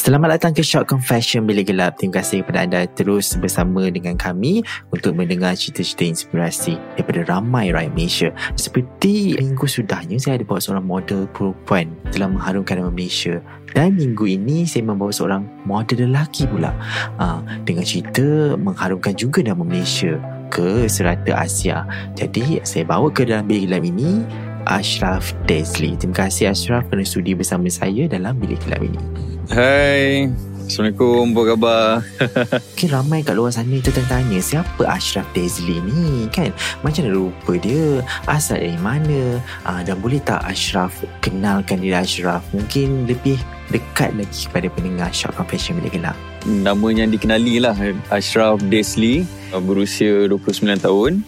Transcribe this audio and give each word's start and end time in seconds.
Selamat 0.00 0.40
datang 0.40 0.56
ke 0.56 0.64
Short 0.64 0.88
Confession 0.88 1.44
Bilik 1.44 1.68
Gelap. 1.68 2.00
Terima 2.00 2.24
kasih 2.24 2.40
kepada 2.40 2.64
anda 2.64 2.88
terus 2.96 3.36
bersama 3.36 3.84
dengan 3.92 4.16
kami 4.16 4.64
untuk 4.88 5.12
mendengar 5.12 5.52
cerita-cerita 5.52 6.08
inspirasi 6.08 6.80
daripada 6.96 7.20
ramai 7.28 7.68
rakyat 7.68 7.92
Malaysia. 7.92 8.32
Seperti 8.56 9.36
minggu 9.36 9.68
sudahnya, 9.68 10.16
saya 10.16 10.40
ada 10.40 10.48
bawa 10.48 10.56
seorang 10.56 10.88
model 10.88 11.28
perempuan 11.36 11.92
telah 12.16 12.32
mengharumkan 12.32 12.80
nama 12.80 12.88
Malaysia. 12.88 13.44
Dan 13.76 14.00
minggu 14.00 14.24
ini 14.24 14.64
saya 14.64 14.88
membawa 14.88 15.12
seorang 15.12 15.44
model 15.68 16.08
lelaki 16.08 16.48
pula 16.48 16.72
uh, 17.20 17.44
dengan 17.68 17.84
cerita 17.84 18.56
mengharumkan 18.56 19.12
juga 19.12 19.44
nama 19.44 19.60
Malaysia 19.60 20.16
ke 20.48 20.88
serata 20.88 21.44
Asia. 21.44 21.84
Jadi 22.16 22.64
saya 22.64 22.88
bawa 22.88 23.12
ke 23.12 23.28
dalam 23.28 23.44
bilik 23.44 23.68
gelap 23.68 23.84
ini 23.84 24.24
Ashraf 24.64 25.36
Dezli. 25.44 25.92
Terima 26.00 26.24
kasih 26.24 26.56
Ashraf 26.56 26.88
kerana 26.88 27.04
sudi 27.04 27.36
bersama 27.36 27.68
saya 27.68 28.08
dalam 28.08 28.40
bilik 28.40 28.64
gelap 28.64 28.80
ini. 28.80 29.39
Hai, 29.48 30.28
Assalamualaikum, 30.68 31.32
apa 31.32 31.42
khabar? 31.48 31.84
Mungkin 32.76 32.88
ramai 32.92 33.24
kat 33.24 33.32
luar 33.32 33.48
sana 33.48 33.80
tertanya 33.80 34.36
siapa 34.36 34.84
Ashraf 34.84 35.24
Dezli 35.32 35.80
ni 35.80 36.28
kan? 36.28 36.52
Macam 36.84 37.08
mana 37.08 37.16
rupa 37.16 37.56
dia? 37.56 38.04
Asal 38.28 38.60
dari 38.60 38.76
mana? 38.76 39.40
Uh, 39.64 39.80
dan 39.80 39.96
boleh 40.04 40.20
tak 40.20 40.44
Ashraf 40.44 40.92
kenalkan 41.24 41.80
diri 41.80 41.96
Ashraf? 41.96 42.44
Mungkin 42.52 43.08
lebih 43.08 43.40
dekat 43.72 44.12
lagi 44.12 44.44
kepada 44.44 44.68
pendengar 44.76 45.08
Short 45.16 45.32
Confession 45.40 45.80
Bilik 45.80 45.96
Gelap. 45.96 46.18
Nama 46.44 46.86
yang 46.92 47.08
dikenali 47.08 47.64
lah, 47.64 47.72
Ashraf 48.12 48.60
Desli, 48.68 49.24
berusia 49.64 50.28
29 50.28 50.84
tahun 50.84 51.24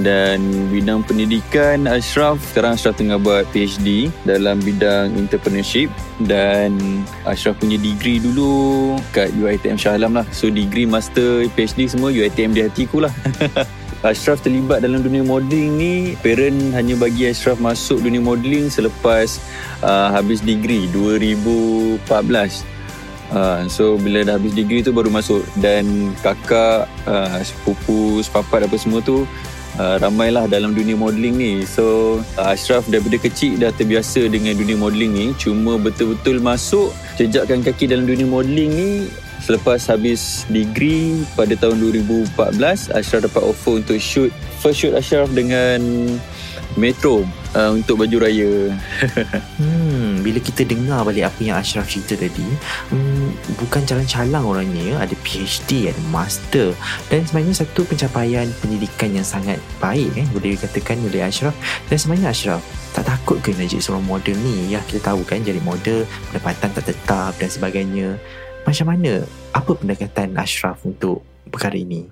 dan 0.00 0.40
bidang 0.72 1.04
pendidikan 1.04 1.84
Ashraf 1.84 2.40
sekarang 2.48 2.80
Ashraf 2.80 2.96
tengah 2.96 3.20
buat 3.20 3.44
PhD 3.52 4.08
dalam 4.24 4.56
bidang 4.64 5.12
entrepreneurship. 5.20 5.92
Dan 6.24 7.04
Ashraf 7.28 7.60
punya 7.60 7.76
degree 7.76 8.16
dulu 8.16 8.96
kat 9.12 9.28
UiTM 9.36 9.76
Shah 9.76 10.00
Alam 10.00 10.16
lah. 10.16 10.26
So 10.32 10.48
degree 10.48 10.88
master 10.88 11.44
PhD 11.52 11.92
semua 11.92 12.08
UiTM 12.08 12.56
di 12.56 12.64
hatiku 12.64 13.04
lah. 13.04 13.12
Ashraf 14.02 14.42
terlibat 14.42 14.82
dalam 14.82 15.04
dunia 15.04 15.22
modeling 15.22 15.70
ni. 15.76 15.94
Parent 16.24 16.72
hanya 16.72 16.96
bagi 16.96 17.28
Ashraf 17.28 17.60
masuk 17.60 18.00
dunia 18.00 18.18
modeling 18.18 18.72
selepas 18.72 19.38
uh, 19.84 20.08
habis 20.10 20.40
degree 20.40 20.88
2014 20.90 22.72
Uh, 23.32 23.64
so 23.64 23.96
bila 23.96 24.20
dah 24.28 24.36
habis 24.36 24.52
degree 24.52 24.84
tu 24.84 24.92
baru 24.92 25.08
masuk. 25.08 25.40
Dan 25.56 26.12
kakak 26.20 26.84
uh, 27.08 27.40
sepupu 27.40 28.20
sepapat 28.20 28.68
apa 28.68 28.76
semua 28.76 29.00
tu 29.00 29.24
uh, 29.78 29.96
ramailah 30.00 30.48
dalam 30.48 30.76
dunia 30.76 30.96
modeling 30.98 31.36
ni. 31.36 31.52
So 31.64 32.18
uh, 32.36 32.52
Ashraf 32.52 32.88
daripada 32.88 33.16
kecil 33.20 33.60
dah 33.60 33.72
terbiasa 33.72 34.28
dengan 34.28 34.56
dunia 34.56 34.76
modeling 34.76 35.12
ni. 35.12 35.26
Cuma 35.38 35.78
betul-betul 35.80 36.42
masuk 36.42 36.92
jejakkan 37.16 37.62
kaki 37.64 37.88
dalam 37.88 38.08
dunia 38.08 38.26
modeling 38.28 38.72
ni 38.72 38.90
selepas 39.42 39.90
habis 39.90 40.46
degree 40.46 41.26
pada 41.34 41.58
tahun 41.58 41.82
2014 41.82 42.94
Ashraf 42.94 43.26
dapat 43.26 43.42
offer 43.42 43.82
untuk 43.82 43.98
shoot 43.98 44.30
first 44.62 44.78
shoot 44.78 44.94
Ashraf 44.94 45.26
dengan 45.34 45.82
Metro 46.78 47.26
uh, 47.52 47.70
untuk 47.74 48.00
baju 48.00 48.16
raya. 48.22 48.72
hmm, 49.60 49.81
bila 50.32 50.40
kita 50.40 50.64
dengar 50.64 51.04
balik 51.04 51.28
apa 51.28 51.40
yang 51.44 51.60
Ashraf 51.60 51.84
cerita 51.92 52.16
tadi, 52.16 52.48
hmm, 52.88 53.60
bukan 53.60 53.84
calang-calang 53.84 54.40
orangnya, 54.48 54.96
ada 54.96 55.12
PhD, 55.20 55.92
ada 55.92 56.00
master 56.08 56.72
dan 57.12 57.28
sebenarnya 57.28 57.60
satu 57.60 57.84
pencapaian 57.84 58.48
pendidikan 58.64 59.12
yang 59.12 59.28
sangat 59.28 59.60
baik 59.76 60.08
eh, 60.16 60.24
boleh 60.32 60.56
dikatakan 60.56 60.96
oleh 61.04 61.20
Ashraf. 61.20 61.52
Dan 61.92 62.00
sebenarnya 62.00 62.32
Ashraf 62.32 62.64
tak 62.96 63.04
takut 63.04 63.44
ke 63.44 63.52
nak 63.52 63.68
jadi 63.68 63.84
seorang 63.84 64.08
model 64.08 64.36
ni? 64.40 64.72
Ya 64.72 64.80
kita 64.88 65.12
tahu 65.12 65.20
kan 65.28 65.44
jadi 65.44 65.60
model 65.60 66.08
pendapatan 66.32 66.72
tak 66.80 66.84
tetap 66.88 67.36
dan 67.36 67.52
sebagainya. 67.52 68.16
Macam 68.64 68.88
mana? 68.88 69.28
Apa 69.52 69.76
pendekatan 69.76 70.32
Ashraf 70.40 70.80
untuk 70.88 71.20
perkara 71.52 71.76
ini? 71.76 72.08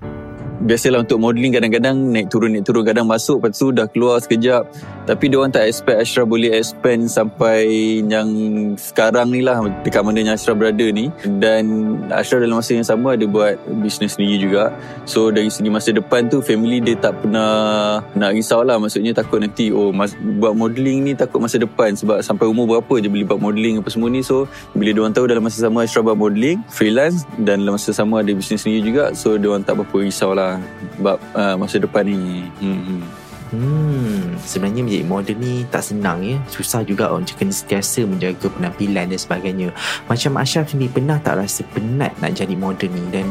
Biasalah 0.60 1.09
untuk 1.09 1.16
modeling 1.25 1.56
kadang-kadang 1.56 1.97
naik 1.97 2.28
turun 2.28 2.53
naik 2.53 2.69
turun 2.69 2.84
kadang 2.84 3.09
masuk 3.09 3.41
lepas 3.41 3.56
tu 3.56 3.72
dah 3.72 3.88
keluar 3.88 4.20
sekejap 4.20 4.69
tapi 5.10 5.26
dia 5.26 5.43
orang 5.43 5.50
tak 5.50 5.66
expect 5.66 5.98
Ashraf 5.98 6.31
boleh 6.31 6.54
expand 6.54 7.10
sampai 7.10 7.98
yang 8.06 8.31
sekarang 8.78 9.34
ni 9.34 9.43
lah 9.43 9.59
dekat 9.82 10.06
mana 10.06 10.22
yang 10.22 10.38
Ashraf 10.38 10.54
berada 10.54 10.87
ni. 10.87 11.10
Dan 11.26 11.98
Ashraf 12.15 12.38
dalam 12.38 12.62
masa 12.62 12.78
yang 12.78 12.87
sama 12.87 13.19
ada 13.19 13.26
buat 13.26 13.59
bisnes 13.82 14.15
sendiri 14.15 14.38
juga. 14.38 14.71
So 15.10 15.34
dari 15.34 15.50
segi 15.50 15.66
masa 15.66 15.91
depan 15.91 16.31
tu 16.31 16.38
family 16.38 16.78
dia 16.78 16.94
tak 16.94 17.26
pernah 17.26 17.98
nak 18.15 18.31
risau 18.38 18.62
lah. 18.62 18.78
Maksudnya 18.78 19.10
takut 19.10 19.43
nanti 19.43 19.75
oh 19.75 19.91
mas, 19.91 20.15
buat 20.15 20.54
modeling 20.54 21.03
ni 21.03 21.19
takut 21.19 21.42
masa 21.42 21.59
depan. 21.59 21.91
Sebab 21.98 22.22
sampai 22.22 22.47
umur 22.47 22.78
berapa 22.78 23.03
je 23.03 23.10
boleh 23.10 23.27
buat 23.27 23.42
modeling 23.42 23.82
apa 23.82 23.91
semua 23.91 24.15
ni. 24.15 24.22
So 24.22 24.47
bila 24.78 24.94
dia 24.94 25.03
orang 25.03 25.15
tahu 25.19 25.27
dalam 25.27 25.42
masa 25.42 25.59
sama 25.59 25.82
Ashraf 25.82 26.06
buat 26.06 26.15
modeling 26.15 26.62
freelance 26.71 27.27
dan 27.34 27.66
dalam 27.66 27.75
masa 27.75 27.91
sama 27.91 28.22
ada 28.22 28.31
bisnes 28.31 28.62
sendiri 28.62 28.94
juga. 28.94 29.10
So 29.19 29.34
dia 29.34 29.50
orang 29.50 29.66
tak 29.66 29.75
berapa 29.75 30.06
risau 30.06 30.38
lah 30.38 30.62
sebab 31.03 31.19
uh, 31.34 31.59
masa 31.59 31.82
depan 31.82 32.06
ni. 32.06 32.47
Hmm. 32.62 33.03
Hmm, 33.50 34.38
sebenarnya 34.47 34.87
menjadi 34.87 35.06
model 35.06 35.37
ni 35.43 35.66
tak 35.66 35.83
senang 35.83 36.22
ya. 36.22 36.38
Susah 36.47 36.87
juga 36.87 37.11
orang 37.11 37.27
kena 37.27 37.50
sentiasa 37.50 38.06
menjaga 38.06 38.47
penampilan 38.47 39.11
dan 39.11 39.19
sebagainya. 39.19 39.69
Macam 40.06 40.38
Ashraf 40.38 40.71
ni 40.78 40.87
pernah 40.87 41.19
tak 41.19 41.43
rasa 41.43 41.66
penat 41.75 42.15
nak 42.22 42.39
jadi 42.39 42.55
model 42.55 42.91
ni 42.94 43.03
dan 43.10 43.27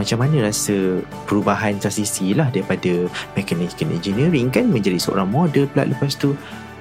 macam 0.00 0.24
mana 0.24 0.48
rasa 0.48 1.04
perubahan 1.28 1.76
transisi 1.76 2.32
lah 2.32 2.48
daripada 2.48 3.04
mechanical 3.36 3.92
engineering 3.92 4.48
kan 4.48 4.64
menjadi 4.72 4.96
seorang 4.96 5.28
model 5.28 5.68
pula 5.68 5.84
lepas 5.84 6.16
tu 6.16 6.32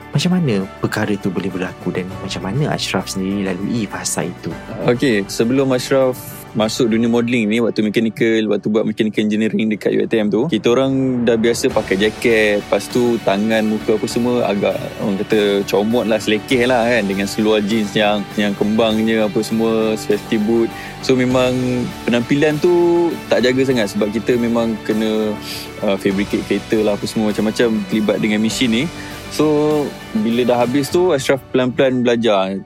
macam 0.09 0.39
mana 0.39 0.65
perkara 0.81 1.13
tu 1.19 1.29
boleh 1.29 1.51
berlaku 1.51 1.93
dan 1.93 2.07
macam 2.23 2.47
mana 2.47 2.73
Ashraf 2.73 3.11
sendiri 3.11 3.45
lalui 3.45 3.85
fasa 3.85 4.25
itu? 4.25 4.49
Okay, 4.87 5.21
sebelum 5.27 5.69
Ashraf 5.75 6.38
masuk 6.57 6.89
dunia 6.89 7.09
modeling 7.09 7.45
ni 7.45 7.57
waktu 7.61 7.85
mechanical 7.85 8.49
waktu 8.49 8.67
buat 8.69 8.85
mechanical 8.85 9.21
engineering 9.21 9.69
dekat 9.69 9.93
UiTM 9.93 10.33
tu 10.33 10.49
kita 10.49 10.73
orang 10.73 11.23
dah 11.25 11.37
biasa 11.37 11.69
pakai 11.69 11.95
jaket 11.97 12.65
lepas 12.65 12.89
tu 12.89 13.21
tangan 13.21 13.65
muka 13.65 13.97
apa 13.97 14.07
semua 14.09 14.49
agak 14.49 14.77
orang 15.01 15.17
kata 15.21 15.61
comot 15.69 16.05
lah 16.09 16.17
selekeh 16.17 16.65
lah 16.65 16.85
kan 16.85 17.03
dengan 17.05 17.27
seluar 17.29 17.61
jeans 17.61 17.93
yang 17.93 18.21
yang 18.37 18.53
kembangnya 18.57 19.25
apa 19.25 19.39
semua 19.45 19.93
safety 19.97 20.37
boot. 20.41 20.69
So 21.05 21.15
memang 21.15 21.53
penampilan 22.03 22.59
tu 22.59 23.07
tak 23.31 23.45
jaga 23.45 23.61
sangat 23.63 23.93
sebab 23.93 24.11
kita 24.11 24.35
memang 24.35 24.75
kena 24.83 25.33
uh, 25.85 25.95
fabricate 25.95 26.43
kereta 26.45 26.81
lah 26.83 26.93
apa 26.97 27.05
semua 27.05 27.31
macam-macam 27.31 27.79
terlibat 27.87 28.17
dengan 28.19 28.39
mesin 28.41 28.69
ni. 28.71 28.83
So 29.29 29.85
bila 30.25 30.45
dah 30.45 30.57
habis 30.65 30.89
tu 30.89 31.13
Ashraf 31.13 31.39
pelan-pelan 31.53 32.01
belajar 32.01 32.57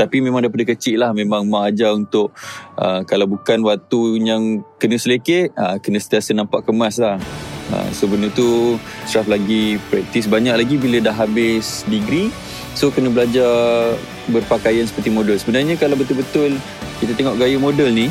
tapi 0.00 0.24
memang 0.24 0.40
daripada 0.40 0.72
kecil 0.72 1.04
lah 1.04 1.12
memang 1.12 1.44
mak 1.44 1.76
ajar 1.76 1.92
untuk 1.92 2.32
uh, 2.80 3.04
kalau 3.04 3.28
bukan 3.28 3.60
waktu 3.60 4.00
yang 4.24 4.64
kena 4.80 4.96
selekeh 4.96 5.52
uh, 5.52 5.76
kena 5.76 6.00
sentiasa 6.00 6.32
nampak 6.32 6.64
kemas 6.64 6.96
lah. 6.96 7.20
Uh, 7.68 7.86
so 7.92 8.08
benda 8.08 8.32
tu 8.32 8.80
Ashraf 9.04 9.28
lagi 9.28 9.76
praktis 9.92 10.24
banyak 10.24 10.56
lagi 10.56 10.80
bila 10.80 11.04
dah 11.04 11.12
habis 11.12 11.84
degree. 11.92 12.32
So 12.72 12.88
kena 12.88 13.12
belajar 13.12 13.52
berpakaian 14.32 14.88
seperti 14.88 15.12
model. 15.12 15.36
Sebenarnya 15.36 15.76
kalau 15.76 16.00
betul-betul 16.00 16.56
kita 17.04 17.12
tengok 17.12 17.36
gaya 17.36 17.60
model 17.60 17.92
ni 17.92 18.08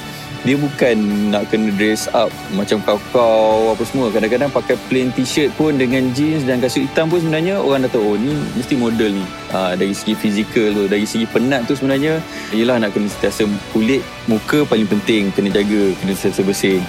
dia 0.48 0.56
bukan 0.56 0.96
nak 1.36 1.52
kena 1.52 1.74
dress 1.76 2.08
up 2.16 2.32
macam 2.54 2.80
kau-kau 2.86 3.74
apa 3.74 3.84
semua. 3.84 4.14
Kadang-kadang 4.14 4.54
pakai 4.54 4.78
plain 4.88 5.10
t-shirt 5.18 5.50
pun 5.58 5.74
dengan 5.74 6.14
jeans 6.14 6.46
dan 6.46 6.62
kasut 6.62 6.86
hitam 6.86 7.10
pun 7.10 7.18
sebenarnya 7.18 7.58
orang 7.58 7.90
dah 7.90 7.92
tahu 7.98 8.14
oh 8.14 8.16
ni 8.16 8.32
mesti 8.54 8.78
model 8.78 9.18
ni 9.18 9.26
uh, 9.54 9.74
dari 9.76 9.94
segi 9.94 10.14
fizikal 10.16 10.74
tu 10.74 10.84
dari 10.90 11.06
segi 11.06 11.26
penat 11.30 11.66
tu 11.70 11.74
sebenarnya 11.78 12.22
ialah 12.56 12.82
nak 12.82 12.96
kena 12.96 13.10
sentiasa 13.10 13.46
kulit 13.74 14.02
muka 14.26 14.66
paling 14.66 14.88
penting 14.88 15.30
kena 15.34 15.50
jaga 15.54 15.94
kena 16.02 16.14
sentiasa 16.14 16.42
bersih 16.46 16.80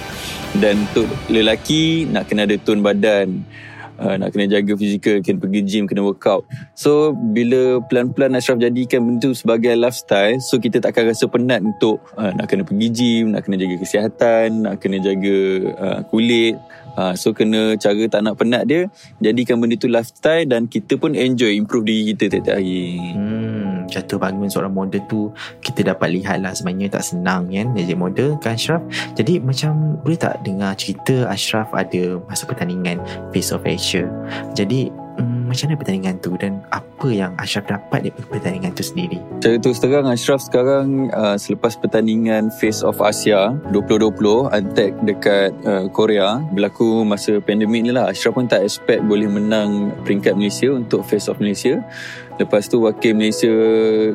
dan 0.59 0.83
untuk 0.89 1.07
lelaki 1.31 2.09
nak 2.09 2.27
kena 2.27 2.43
ada 2.43 2.55
tone 2.59 2.83
badan 2.83 3.43
uh, 4.01 4.15
nak 4.17 4.33
kena 4.33 4.49
jaga 4.49 4.73
fizikal, 4.73 5.21
kena 5.21 5.37
pergi 5.37 5.61
gym, 5.61 5.83
kena 5.85 6.01
workout. 6.01 6.43
So, 6.73 7.13
bila 7.13 7.79
pelan-pelan 7.85 8.33
Ashraf 8.33 8.57
jadikan 8.57 9.05
benda 9.05 9.29
tu 9.29 9.37
sebagai 9.37 9.77
lifestyle, 9.77 10.41
so 10.41 10.57
kita 10.57 10.81
tak 10.81 10.97
akan 10.97 11.13
rasa 11.13 11.25
penat 11.29 11.61
untuk 11.61 12.01
uh, 12.17 12.33
nak 12.33 12.49
kena 12.49 12.65
pergi 12.65 12.87
gym, 12.89 13.25
nak 13.37 13.45
kena 13.45 13.61
jaga 13.61 13.75
kesihatan, 13.77 14.65
nak 14.65 14.81
kena 14.81 14.97
jaga 14.97 15.37
uh, 15.77 15.99
kulit. 16.09 16.57
Uh, 16.95 17.13
so, 17.15 17.31
kena 17.31 17.75
cara 17.79 18.03
tak 18.07 18.21
nak 18.23 18.35
penat 18.39 18.67
dia, 18.67 18.87
jadikan 19.23 19.59
benda 19.59 19.75
tu 19.79 19.87
lifestyle 19.87 20.47
dan 20.47 20.67
kita 20.67 20.99
pun 20.99 21.15
enjoy 21.15 21.55
improve 21.55 21.87
diri 21.87 22.13
kita 22.15 22.37
tiap-tiap 22.37 22.57
hari. 22.59 22.99
Hmm, 23.15 23.87
jatuh 23.91 24.17
bangun 24.17 24.47
seorang 24.47 24.71
model 24.71 25.03
tu 25.07 25.31
kita 25.59 25.83
dapat 25.93 26.15
lihat 26.15 26.39
lah 26.39 26.55
sebenarnya 26.55 26.99
tak 26.99 27.03
senang 27.03 27.51
kan? 27.51 27.67
Jadi 27.75 27.93
model 27.93 28.39
kan 28.39 28.55
Ashraf? 28.55 28.81
Jadi 29.15 29.43
macam 29.43 29.99
boleh 30.01 30.19
tak 30.19 30.41
dengar 30.47 30.75
cerita 30.79 31.27
Ashraf 31.27 31.71
ada 31.75 32.19
masuk 32.27 32.55
pertandingan 32.55 33.03
Face 33.35 33.51
of 33.51 33.67
Asia? 33.67 34.07
Jadi 34.55 34.91
macam 35.51 35.67
mana 35.67 35.77
pertandingan 35.83 36.15
tu 36.23 36.31
dan 36.39 36.63
apa 36.71 37.07
yang 37.11 37.35
Ashraf 37.35 37.67
dapat 37.67 38.07
daripada 38.07 38.25
pertandingan 38.31 38.71
tu 38.71 38.83
sendiri? 38.87 39.19
Cara 39.43 39.59
terus 39.59 39.83
terang 39.83 40.07
Ashraf 40.07 40.39
sekarang 40.39 41.11
uh, 41.11 41.35
selepas 41.35 41.75
pertandingan 41.75 42.47
Face 42.55 42.79
of 42.79 43.03
Asia 43.03 43.51
2020 43.75 44.15
Antek 44.47 44.95
dekat 45.03 45.51
uh, 45.67 45.91
Korea 45.91 46.39
berlaku 46.55 47.03
masa 47.03 47.43
pandemik 47.43 47.83
ni 47.83 47.91
lah. 47.91 48.07
Ashraf 48.15 48.39
pun 48.39 48.47
tak 48.47 48.63
expect 48.63 49.03
boleh 49.03 49.27
menang 49.27 49.91
peringkat 50.07 50.39
Malaysia 50.39 50.71
untuk 50.71 51.03
Face 51.03 51.27
of 51.27 51.43
Malaysia 51.43 51.83
Lepas 52.39 52.71
tu 52.71 52.87
wakil 52.87 53.17
Malaysia 53.17 53.51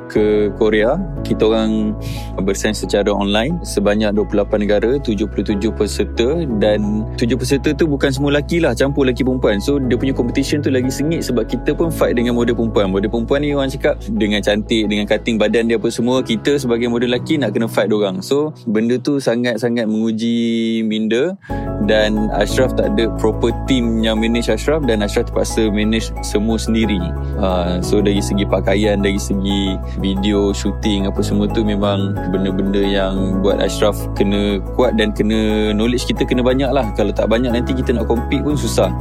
ke 0.09 0.49
Korea 0.57 0.97
Kita 1.21 1.53
orang 1.53 1.93
bersaing 2.41 2.77
secara 2.77 3.13
online 3.13 3.61
Sebanyak 3.61 4.17
28 4.17 4.63
negara 4.63 4.91
77 5.01 5.61
peserta 5.75 6.29
Dan 6.57 7.05
7 7.17 7.37
peserta 7.37 7.71
tu 7.77 7.85
bukan 7.91 8.09
semua 8.13 8.37
lelaki 8.37 8.63
lah 8.63 8.73
Campur 8.73 9.05
lelaki 9.05 9.27
perempuan. 9.27 9.61
So 9.61 9.77
dia 9.77 9.99
punya 10.01 10.17
competition 10.17 10.65
tu 10.65 10.73
lagi 10.73 10.89
sengit 10.89 11.27
Sebab 11.29 11.45
kita 11.49 11.77
pun 11.77 11.93
fight 11.93 12.17
dengan 12.17 12.37
model 12.39 12.57
perempuan. 12.57 12.93
Model 12.93 13.11
perempuan 13.11 13.45
ni 13.45 13.53
orang 13.53 13.69
cakap 13.69 14.01
Dengan 14.07 14.41
cantik 14.41 14.89
Dengan 14.89 15.05
cutting 15.05 15.37
badan 15.37 15.69
dia 15.69 15.77
apa 15.77 15.89
semua 15.93 16.25
Kita 16.25 16.57
sebagai 16.57 16.89
model 16.89 17.13
lelaki 17.13 17.37
Nak 17.41 17.53
kena 17.53 17.69
fight 17.69 17.91
orang. 17.93 18.25
So 18.25 18.55
benda 18.71 18.97
tu 18.97 19.19
sangat-sangat 19.21 19.85
menguji 19.91 20.81
minda 20.87 21.37
Dan 21.85 22.33
Ashraf 22.33 22.73
tak 22.79 22.97
ada 22.97 23.13
proper 23.21 23.53
team 23.69 24.01
yang 24.01 24.19
manage 24.19 24.49
Ashraf 24.49 24.83
Dan 24.87 25.05
Ashraf 25.05 25.29
terpaksa 25.29 25.69
manage 25.69 26.15
semua 26.23 26.57
sendiri. 26.57 27.01
Uh, 27.37 27.83
So 27.83 28.03
dari 28.07 28.23
segi 28.23 28.47
pakaian 28.47 29.03
dari 29.03 29.19
segi 29.19 29.75
video 29.99 30.55
shooting 30.55 31.11
apa 31.11 31.19
semua 31.27 31.51
tu 31.51 31.67
memang 31.67 32.15
benda-benda 32.31 32.79
yang 32.79 33.43
buat 33.43 33.59
Ashraf 33.59 33.99
kena 34.15 34.63
kuat 34.79 34.95
dan 34.95 35.11
kena 35.11 35.75
knowledge 35.75 36.07
kita 36.07 36.23
kena 36.23 36.47
banyak 36.47 36.71
lah. 36.71 36.87
Kalau 36.95 37.11
tak 37.11 37.27
banyak 37.27 37.51
nanti 37.51 37.75
kita 37.75 37.91
nak 37.91 38.07
compete 38.07 38.47
pun 38.47 38.55
susah. 38.55 38.95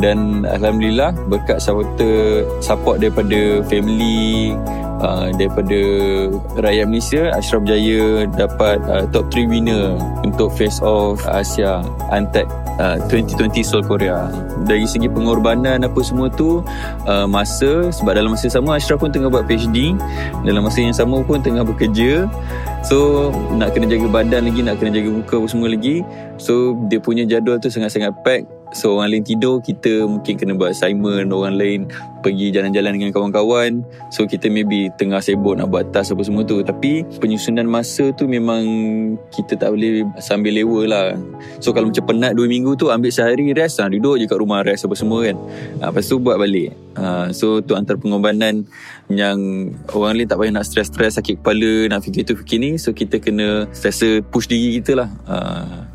Dan 0.00 0.48
Alhamdulillah 0.48 1.12
berkat 1.28 1.60
support 1.60 2.96
daripada 2.96 3.60
family 3.68 4.56
uh, 5.02 5.28
daripada 5.34 5.78
rakyat 6.60 6.86
Malaysia 6.88 7.22
Ashraf 7.34 7.64
Jaya 7.68 8.24
dapat 8.30 8.80
uh, 8.88 9.04
top 9.10 9.28
3 9.32 9.50
winner 9.50 9.96
untuk 10.24 10.52
Face 10.54 10.80
Off 10.80 11.24
Asia 11.28 11.82
Antec 12.12 12.48
uh, 12.80 12.96
2020 13.08 13.64
Seoul 13.64 13.84
Korea. 13.84 14.28
Dari 14.64 14.84
segi 14.88 15.08
pengorbanan 15.08 15.84
apa 15.84 16.00
semua 16.00 16.32
tu 16.32 16.62
uh, 17.08 17.26
masa 17.28 17.92
sebab 17.92 18.16
dalam 18.16 18.32
masa 18.32 18.48
sama 18.48 18.76
Ashraf 18.76 19.02
pun 19.02 19.12
tengah 19.12 19.28
buat 19.28 19.44
PhD 19.44 19.96
dalam 20.44 20.64
masa 20.64 20.80
yang 20.80 20.96
sama 20.96 21.20
pun 21.24 21.40
tengah 21.40 21.64
bekerja. 21.66 22.28
So 22.86 23.28
nak 23.58 23.74
kena 23.74 23.90
jaga 23.90 24.06
badan 24.06 24.46
lagi 24.46 24.62
Nak 24.62 24.78
kena 24.78 24.94
jaga 24.94 25.10
muka 25.10 25.34
apa 25.42 25.46
semua 25.50 25.68
lagi. 25.72 26.06
So 26.38 26.78
dia 26.86 27.02
punya 27.02 27.26
jadual 27.26 27.58
tu 27.58 27.72
sangat-sangat 27.72 28.14
pack 28.22 28.46
So 28.76 29.00
orang 29.00 29.16
lain 29.16 29.24
tidur 29.24 29.64
Kita 29.64 30.04
mungkin 30.04 30.36
kena 30.36 30.52
buat 30.52 30.76
assignment 30.76 31.32
Orang 31.32 31.56
lain 31.56 31.88
pergi 32.20 32.50
jalan-jalan 32.50 32.98
dengan 32.98 33.14
kawan-kawan. 33.14 33.86
So 34.10 34.26
kita 34.26 34.50
maybe 34.50 34.90
tengah 34.98 35.22
sibuk 35.22 35.54
nak 35.54 35.70
buat 35.70 35.94
task 35.94 36.18
apa 36.18 36.26
semua 36.26 36.42
tu. 36.42 36.58
Tapi 36.58 37.06
penyusunan 37.22 37.64
masa 37.64 38.10
tu 38.12 38.26
memang 38.26 38.62
Kita 39.30 39.56
tak 39.56 39.72
boleh 39.72 40.04
sambil 40.18 40.52
lewa 40.52 40.80
lah. 40.84 41.06
So 41.62 41.72
kalau 41.72 41.88
macam 41.88 42.04
penat 42.04 42.36
2 42.36 42.44
minggu 42.50 42.76
tu 42.76 42.92
Ambil 42.92 43.14
sehari 43.14 43.56
rest. 43.56 43.80
Lah 43.80 43.88
Duduk 43.88 44.20
je 44.20 44.28
kat 44.28 44.36
rumah 44.36 44.60
rest 44.60 44.84
apa 44.84 44.94
semua 44.98 45.24
kan. 45.24 45.36
Ha, 45.80 45.88
Lepas 45.94 46.04
tu 46.10 46.20
buat 46.20 46.36
balik 46.36 46.85
ha, 46.96 47.30
So 47.30 47.60
tu 47.62 47.76
antara 47.76 48.00
pengorbanan 48.00 48.66
Yang 49.06 49.38
orang 49.92 50.18
lain 50.18 50.28
tak 50.28 50.40
payah 50.40 50.52
nak 50.56 50.66
stress-stress 50.66 51.20
Sakit 51.20 51.44
kepala 51.44 51.92
Nak 51.92 52.00
fikir 52.02 52.26
tu 52.26 52.34
fikir 52.34 52.58
ni 52.58 52.80
So 52.80 52.90
kita 52.96 53.20
kena 53.22 53.68
Sesa 53.70 54.24
push 54.24 54.48
diri 54.48 54.80
kita 54.82 55.04
lah 55.04 55.08
ha. 55.28 55.36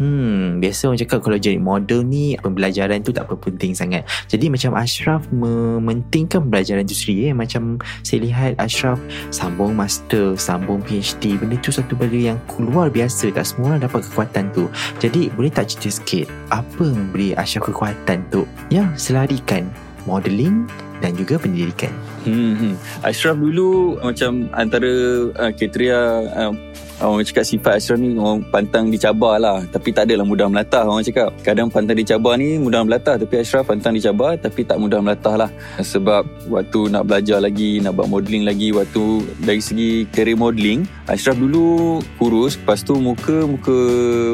Hmm, 0.01 0.57
biasa 0.57 0.89
orang 0.89 0.97
cakap 0.97 1.21
kalau 1.21 1.37
jadi 1.37 1.61
model 1.61 2.01
ni 2.01 2.33
pembelajaran 2.41 3.05
tu 3.05 3.13
tak 3.13 3.29
apa 3.29 3.37
penting 3.37 3.77
sangat. 3.77 4.01
Jadi 4.25 4.49
macam 4.49 4.73
Ashraf 4.73 5.29
mementingkan 5.29 6.41
pembelajaran 6.49 6.89
tu 6.89 6.97
sendiri 6.97 7.29
eh. 7.29 7.35
Macam 7.37 7.77
saya 8.01 8.25
lihat 8.25 8.57
Ashraf 8.57 8.97
sambung 9.29 9.77
master, 9.77 10.33
sambung 10.41 10.81
PhD. 10.81 11.37
Benda 11.37 11.53
tu 11.61 11.69
satu 11.69 11.93
benda 11.93 12.17
yang 12.17 12.41
luar 12.57 12.89
biasa. 12.89 13.29
Tak 13.29 13.45
semua 13.45 13.77
orang 13.77 13.85
dapat 13.85 14.01
kekuatan 14.09 14.49
tu. 14.57 14.65
Jadi 14.97 15.29
boleh 15.37 15.53
tak 15.53 15.69
cerita 15.69 16.01
sikit 16.01 16.25
apa 16.49 16.81
memberi 16.81 17.37
Ashraf 17.37 17.69
kekuatan 17.69 18.25
tu 18.33 18.49
yang 18.73 18.89
selarikan 18.97 19.69
modeling 20.09 20.65
dan 21.01 21.17
juga 21.17 21.35
pendidikan. 21.41 21.91
Hmm, 22.23 22.53
hmm. 22.53 22.73
Ashraf 23.01 23.35
dulu 23.35 23.97
macam 23.99 24.47
antara 24.53 24.93
uh, 25.33 25.51
kriteria 25.51 25.99
uh, 26.37 26.53
Orang 27.01 27.25
cakap 27.25 27.49
sifat 27.49 27.81
Ashraf 27.81 27.97
ni 27.97 28.13
orang 28.13 28.45
pantang 28.53 28.93
dicabar 28.93 29.41
lah. 29.41 29.65
Tapi 29.65 29.89
tak 29.89 30.05
adalah 30.05 30.21
mudah 30.21 30.45
melatah 30.45 30.85
orang 30.85 31.01
cakap. 31.01 31.33
Kadang 31.41 31.73
pantang 31.73 31.97
dicabar 31.97 32.37
ni 32.37 32.61
mudah 32.61 32.85
melatah. 32.85 33.17
Tapi 33.17 33.41
Ashraf 33.41 33.65
pantang 33.65 33.97
dicabar 33.97 34.37
tapi 34.37 34.61
tak 34.61 34.77
mudah 34.77 35.01
melatah 35.01 35.33
lah. 35.33 35.49
Sebab 35.81 36.29
waktu 36.53 36.93
nak 36.93 37.09
belajar 37.09 37.41
lagi, 37.41 37.81
nak 37.81 37.97
buat 37.97 38.05
modelling 38.05 38.45
lagi. 38.45 38.69
Waktu 38.69 39.33
dari 39.41 39.57
segi 39.57 40.05
career 40.13 40.37
modelling, 40.37 40.85
Ashraf 41.09 41.41
dulu 41.41 41.97
kurus. 42.21 42.61
Lepas 42.61 42.85
tu 42.85 42.93
muka, 43.01 43.49
muka 43.49 43.77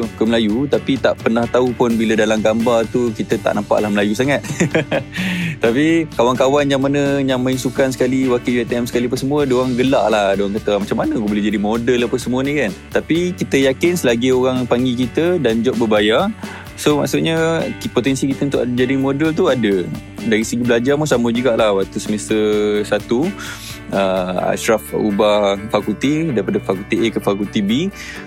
ke 0.04 0.22
Melayu. 0.28 0.68
Tapi 0.68 1.00
tak 1.00 1.24
pernah 1.24 1.48
tahu 1.48 1.72
pun 1.72 1.96
bila 1.96 2.20
dalam 2.20 2.44
gambar 2.44 2.84
tu 2.92 3.08
kita 3.16 3.40
tak 3.40 3.56
nampak 3.56 3.80
lah 3.80 3.88
Melayu 3.88 4.12
sangat. 4.12 4.44
tapi 5.58 6.06
kawan-kawan 6.14 6.70
yang 6.70 6.78
mana 6.78 7.18
yang 7.18 7.42
main 7.42 7.58
sukan 7.58 7.90
sekali, 7.90 8.30
wakil 8.30 8.62
UiTM 8.62 8.86
sekali 8.86 9.10
apa 9.10 9.18
semua, 9.18 9.42
diorang 9.42 9.74
gelak 9.74 10.06
lah. 10.10 10.38
Diorang 10.38 10.54
kata 10.54 10.78
macam 10.78 10.96
mana 11.02 11.18
aku 11.18 11.26
boleh 11.26 11.42
jadi 11.42 11.58
model 11.58 12.00
apa 12.06 12.16
semua 12.16 12.40
ni 12.46 12.54
kan? 12.54 12.70
Tapi 12.94 13.34
kita 13.34 13.58
yakin 13.66 13.98
selagi 13.98 14.30
orang 14.30 14.70
panggil 14.70 14.94
kita 14.94 15.42
dan 15.42 15.66
job 15.66 15.74
berbayar 15.78 16.30
so 16.78 17.02
maksudnya 17.02 17.66
potensi 17.90 18.30
kita 18.30 18.46
untuk 18.46 18.62
jadi 18.78 18.94
model 18.94 19.34
tu 19.34 19.50
ada. 19.50 19.82
Dari 20.22 20.46
segi 20.46 20.62
belajar 20.62 20.94
pun 20.94 21.10
sama 21.10 21.34
jugalah 21.34 21.74
waktu 21.74 21.98
semester 21.98 22.42
1 22.86 23.67
uh, 23.92 24.52
Ashraf 24.52 24.82
ubah 24.92 25.56
fakulti 25.72 26.32
daripada 26.32 26.60
fakulti 26.60 26.96
A 27.04 27.06
ke 27.12 27.20
fakulti 27.20 27.60
B. 27.60 27.70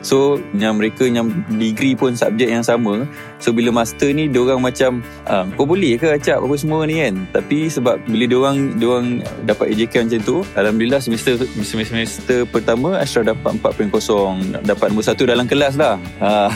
So 0.01 0.41
yang 0.58 0.77
mereka 0.82 1.06
yang 1.06 1.30
degree 1.58 1.94
pun 1.98 2.18
subjek 2.18 2.50
yang 2.50 2.65
sama. 2.65 3.06
So 3.41 3.53
bila 3.53 3.74
master 3.74 4.13
ni 4.13 4.30
diorang 4.30 4.62
macam 4.62 5.01
uh, 5.25 5.46
kau 5.58 5.65
boleh 5.65 5.98
ke 5.98 6.13
acap 6.13 6.41
apa 6.41 6.56
semua 6.58 6.86
ni 6.86 7.01
kan? 7.01 7.15
Tapi 7.34 7.70
sebab 7.70 8.01
bila 8.06 8.25
diorang 8.30 8.58
diorang 8.77 9.08
dapat 9.46 9.74
ejekan 9.74 10.06
macam 10.10 10.22
tu 10.22 10.38
Alhamdulillah 10.53 11.01
semester 11.01 11.38
semester, 11.41 11.86
semester 11.86 12.39
pertama 12.50 13.01
Ashraf 13.01 13.25
dapat 13.25 13.58
4.0 13.58 14.62
dapat 14.65 14.86
nombor 14.94 15.06
satu 15.06 15.24
dalam 15.25 15.46
kelas 15.50 15.77
lah. 15.77 15.98
Uh, 16.22 16.50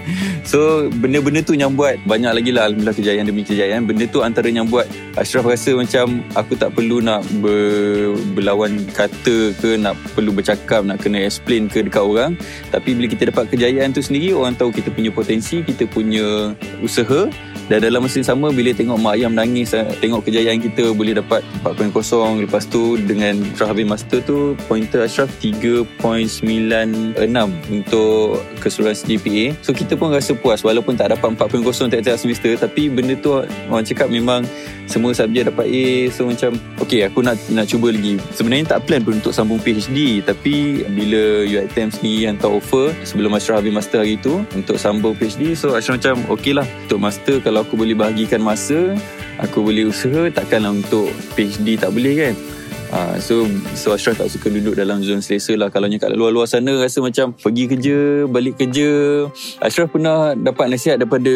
so 0.50 0.88
benda-benda 1.00 1.44
tu 1.44 1.52
yang 1.56 1.76
buat 1.76 2.00
banyak 2.08 2.32
lagi 2.32 2.50
lah 2.52 2.68
Alhamdulillah 2.68 2.96
kejayaan 2.96 3.26
demi 3.28 3.42
kejayaan. 3.44 3.84
Benda 3.84 4.04
tu 4.08 4.24
antara 4.24 4.48
yang 4.48 4.68
buat 4.68 4.88
Ashraf 5.16 5.44
rasa 5.44 5.76
macam 5.76 6.24
aku 6.32 6.56
tak 6.56 6.72
perlu 6.72 7.02
nak 7.04 7.24
ber, 7.42 8.16
berlawan 8.50 8.82
kata 8.90 9.54
ke 9.62 9.78
nak 9.78 9.94
perlu 10.10 10.34
bercakap 10.34 10.82
nak 10.82 10.98
kena 10.98 11.22
explain 11.22 11.70
ke 11.70 11.86
dekat 11.86 12.02
orang. 12.02 12.34
Tapi 12.74 12.98
bila 12.98 13.06
kita 13.06 13.30
dapat 13.30 13.46
kejayaan 13.46 13.94
tu 13.94 14.02
sendiri 14.02 14.34
orang 14.34 14.58
tahu 14.58 14.74
kita 14.74 14.90
punya 14.90 15.14
potensi 15.14 15.62
kita 15.62 15.86
punya 15.86 16.50
usaha 16.82 17.30
dan 17.70 17.86
dalam 17.86 18.02
yang 18.02 18.26
sama 18.26 18.50
bila 18.50 18.74
tengok 18.74 18.98
mak 18.98 19.14
ayah 19.14 19.30
menangis 19.30 19.78
eh, 19.78 19.86
tengok 20.02 20.26
kejayaan 20.26 20.58
kita 20.58 20.90
boleh 20.90 21.14
dapat 21.14 21.46
4.0 21.62 21.94
lepas 22.42 22.66
tu 22.66 22.98
dengan 22.98 23.38
Ashraf 23.54 23.70
habis 23.70 23.86
master 23.86 24.18
tu 24.26 24.58
pointer 24.66 25.06
Ashraf 25.06 25.30
3.96 25.38 27.14
untuk 27.70 28.42
keseluruhan 28.58 28.98
CGPA 28.98 29.54
so 29.62 29.70
kita 29.70 29.94
pun 29.94 30.10
rasa 30.10 30.34
puas 30.34 30.66
walaupun 30.66 30.98
tak 30.98 31.14
dapat 31.14 31.38
4.0 31.38 31.94
tiap-tiap 31.94 32.18
semester 32.18 32.58
tapi 32.58 32.90
benda 32.90 33.14
tu 33.14 33.38
orang 33.70 33.86
cakap 33.86 34.10
memang 34.10 34.42
semua 34.90 35.14
subjek 35.14 35.46
dapat 35.46 35.70
A. 35.70 35.86
So 36.10 36.26
macam 36.26 36.58
okay 36.82 37.06
aku 37.06 37.22
nak 37.22 37.38
nak 37.54 37.70
cuba 37.70 37.94
lagi. 37.94 38.18
Sebenarnya 38.34 38.76
tak 38.76 38.90
plan 38.90 39.06
pun 39.06 39.22
untuk 39.22 39.30
sambung 39.30 39.62
PhD 39.62 40.18
tapi 40.26 40.82
bila 40.90 41.46
UiTM 41.46 41.94
sendiri 41.94 42.26
hantar 42.26 42.50
offer 42.50 42.90
sebelum 43.06 43.38
Ashraf 43.38 43.62
habis 43.62 43.70
master 43.70 44.02
hari 44.02 44.18
tu 44.18 44.42
untuk 44.58 44.74
sambung 44.74 45.14
PhD 45.14 45.54
so 45.54 45.78
Ashraf 45.78 46.02
macam 46.02 46.18
okay 46.34 46.50
lah 46.50 46.66
untuk 46.90 46.98
master 46.98 47.38
kalau 47.38 47.59
aku 47.62 47.76
boleh 47.76 47.94
bahagikan 47.94 48.40
masa 48.42 48.96
aku 49.40 49.64
boleh 49.64 49.88
usaha 49.88 50.28
takkanlah 50.28 50.76
untuk 50.76 51.08
PhD 51.34 51.80
tak 51.80 51.92
boleh 51.96 52.14
kan? 52.28 52.34
Uh, 52.90 53.14
so 53.22 53.46
so 53.78 53.94
Ashraf 53.94 54.18
tak 54.18 54.26
suka 54.34 54.50
duduk 54.50 54.74
dalam 54.74 54.98
zon 55.06 55.22
selesa 55.22 55.54
lah. 55.54 55.70
Kalau 55.70 55.86
kat 55.86 56.10
luar-luar 56.10 56.50
sana 56.50 56.74
rasa 56.74 56.98
macam 56.98 57.30
pergi 57.30 57.70
kerja 57.70 58.26
balik 58.26 58.58
kerja. 58.58 58.90
Ashraf 59.62 59.94
pernah 59.94 60.34
dapat 60.34 60.74
nasihat 60.74 60.98
daripada 60.98 61.30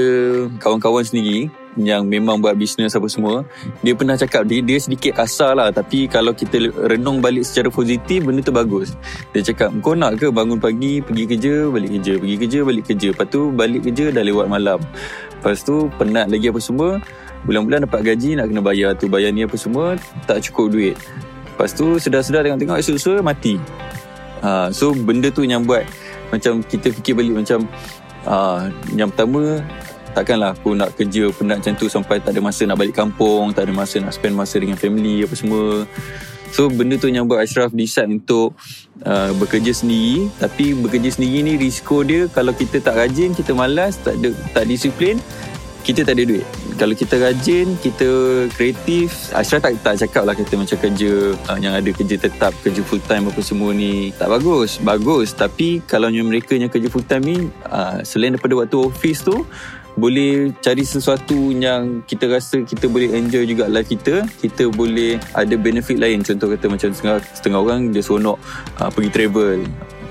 kawan-kawan 0.59 1.07
sendiri 1.07 1.47
yang 1.79 2.11
memang 2.11 2.43
buat 2.43 2.59
bisnes 2.59 2.99
apa 2.99 3.07
semua. 3.07 3.47
Dia 3.87 3.95
pernah 3.95 4.19
cakap 4.19 4.47
dia, 4.51 4.67
dia 4.67 4.83
sedikit 4.83 5.15
kasar 5.15 5.55
lah. 5.55 5.71
Tapi 5.71 6.11
kalau 6.11 6.35
kita 6.35 6.59
renung 6.91 7.23
balik 7.23 7.47
secara 7.47 7.71
positif 7.71 8.27
benda 8.27 8.43
tu 8.43 8.51
bagus. 8.51 8.99
Dia 9.31 9.47
cakap 9.47 9.71
kau 9.79 9.95
nak 9.95 10.19
ke 10.19 10.35
bangun 10.35 10.59
pagi 10.59 11.07
pergi 11.07 11.25
kerja 11.39 11.71
balik 11.71 12.03
kerja 12.03 12.19
pergi 12.19 12.35
kerja 12.35 12.59
balik 12.67 12.85
kerja? 12.91 13.09
Lepas 13.15 13.31
tu 13.31 13.55
balik 13.55 13.87
kerja 13.87 14.11
dah 14.11 14.27
lewat 14.27 14.51
malam 14.51 14.83
lepas 15.45 15.61
tu 15.61 15.93
penat 16.01 16.33
lagi 16.33 16.49
apa 16.49 16.57
semua 16.57 16.97
bulan-bulan 17.45 17.85
dapat 17.85 18.01
gaji 18.01 18.41
nak 18.41 18.49
kena 18.49 18.65
bayar 18.65 18.97
tu 18.97 19.13
bayar 19.13 19.29
ni 19.29 19.45
apa 19.45 19.61
semua 19.61 20.01
tak 20.25 20.41
cukup 20.41 20.73
duit 20.73 20.97
Lepas 21.55 21.71
tu 21.71 22.03
sedar-sedar 22.03 22.43
tengok-tengok 22.43 22.83
esok-esok 22.83 23.23
mati. 23.23 23.63
Ha, 24.43 24.75
so 24.75 24.91
benda 24.91 25.31
tu 25.31 25.47
yang 25.47 25.63
buat 25.63 25.87
macam 26.35 26.67
kita 26.67 26.91
fikir 26.91 27.15
balik 27.15 27.47
macam 27.47 27.63
ha, 28.27 28.67
yang 28.99 29.07
pertama 29.15 29.63
takkanlah 30.19 30.51
aku 30.51 30.75
nak 30.75 30.99
kerja 30.99 31.31
penat 31.31 31.63
macam 31.63 31.75
tu 31.79 31.87
sampai 31.87 32.19
tak 32.19 32.35
ada 32.35 32.43
masa 32.43 32.67
nak 32.67 32.75
balik 32.75 32.99
kampung, 32.99 33.55
tak 33.55 33.71
ada 33.71 33.73
masa 33.73 34.03
nak 34.03 34.19
spend 34.19 34.35
masa 34.35 34.59
dengan 34.59 34.75
family 34.75 35.23
apa 35.23 35.35
semua. 35.39 35.87
So 36.55 36.71
benda 36.71 36.95
tu 36.95 37.11
yang 37.11 37.27
buat 37.27 37.43
Ashraf 37.43 37.75
decide 37.75 38.15
untuk 38.15 38.55
uh, 39.03 39.35
bekerja 39.43 39.75
sendiri. 39.75 40.31
Tapi 40.39 40.79
bekerja 40.79 41.19
sendiri 41.19 41.43
ni 41.43 41.59
risiko 41.59 42.07
dia 42.07 42.31
kalau 42.31 42.55
kita 42.55 42.79
tak 42.79 42.95
rajin, 42.95 43.35
kita 43.35 43.51
malas, 43.59 43.99
tak 43.99 44.23
ada, 44.23 44.31
tak 44.55 44.71
disiplin 44.71 45.19
kita 45.85 46.01
tak 46.01 46.17
ada 46.17 46.25
duit. 46.25 46.47
Kalau 46.81 46.97
kita 46.97 47.21
rajin 47.21 47.77
kita 47.79 48.09
kreatif 48.57 49.35
Ashraf 49.37 49.67
tak, 49.67 49.79
tak 49.85 50.01
cakap 50.01 50.25
lah 50.25 50.33
kita 50.33 50.57
macam 50.57 50.79
kerja 50.81 51.13
uh, 51.37 51.59
yang 51.61 51.75
ada 51.75 51.91
kerja 51.91 52.17
tetap 52.17 52.57
kerja 52.63 52.81
full 52.87 53.03
time 53.05 53.29
apa 53.29 53.41
semua 53.43 53.75
ni. 53.75 54.15
Tak 54.15 54.31
bagus 54.31 54.79
bagus. 54.79 55.35
Tapi 55.35 55.83
kalau 55.91 56.07
mereka 56.09 56.55
yang 56.55 56.71
kerja 56.71 56.87
full 56.87 57.05
time 57.05 57.25
ni 57.27 57.37
uh, 57.67 57.99
selain 58.07 58.39
daripada 58.39 58.63
waktu 58.63 58.79
office 58.79 59.27
tu 59.27 59.43
boleh 59.95 60.51
cari 60.59 60.83
sesuatu 60.83 61.55
yang 61.55 62.03
kita 62.07 62.27
rasa 62.27 62.67
kita 62.67 62.91
boleh 62.91 63.15
enjoy 63.15 63.47
juga 63.47 63.71
life 63.71 63.87
kita 63.87 64.27
kita 64.43 64.67
boleh 64.71 65.23
ada 65.35 65.55
benefit 65.55 65.99
lain. 65.99 66.27
Contoh 66.27 66.51
kata 66.51 66.67
macam 66.67 66.91
setengah, 66.91 67.19
setengah 67.35 67.61
orang 67.63 67.81
dia 67.95 68.03
seronok 68.03 68.39
uh, 68.83 68.91
pergi 68.91 69.11
travel. 69.11 69.63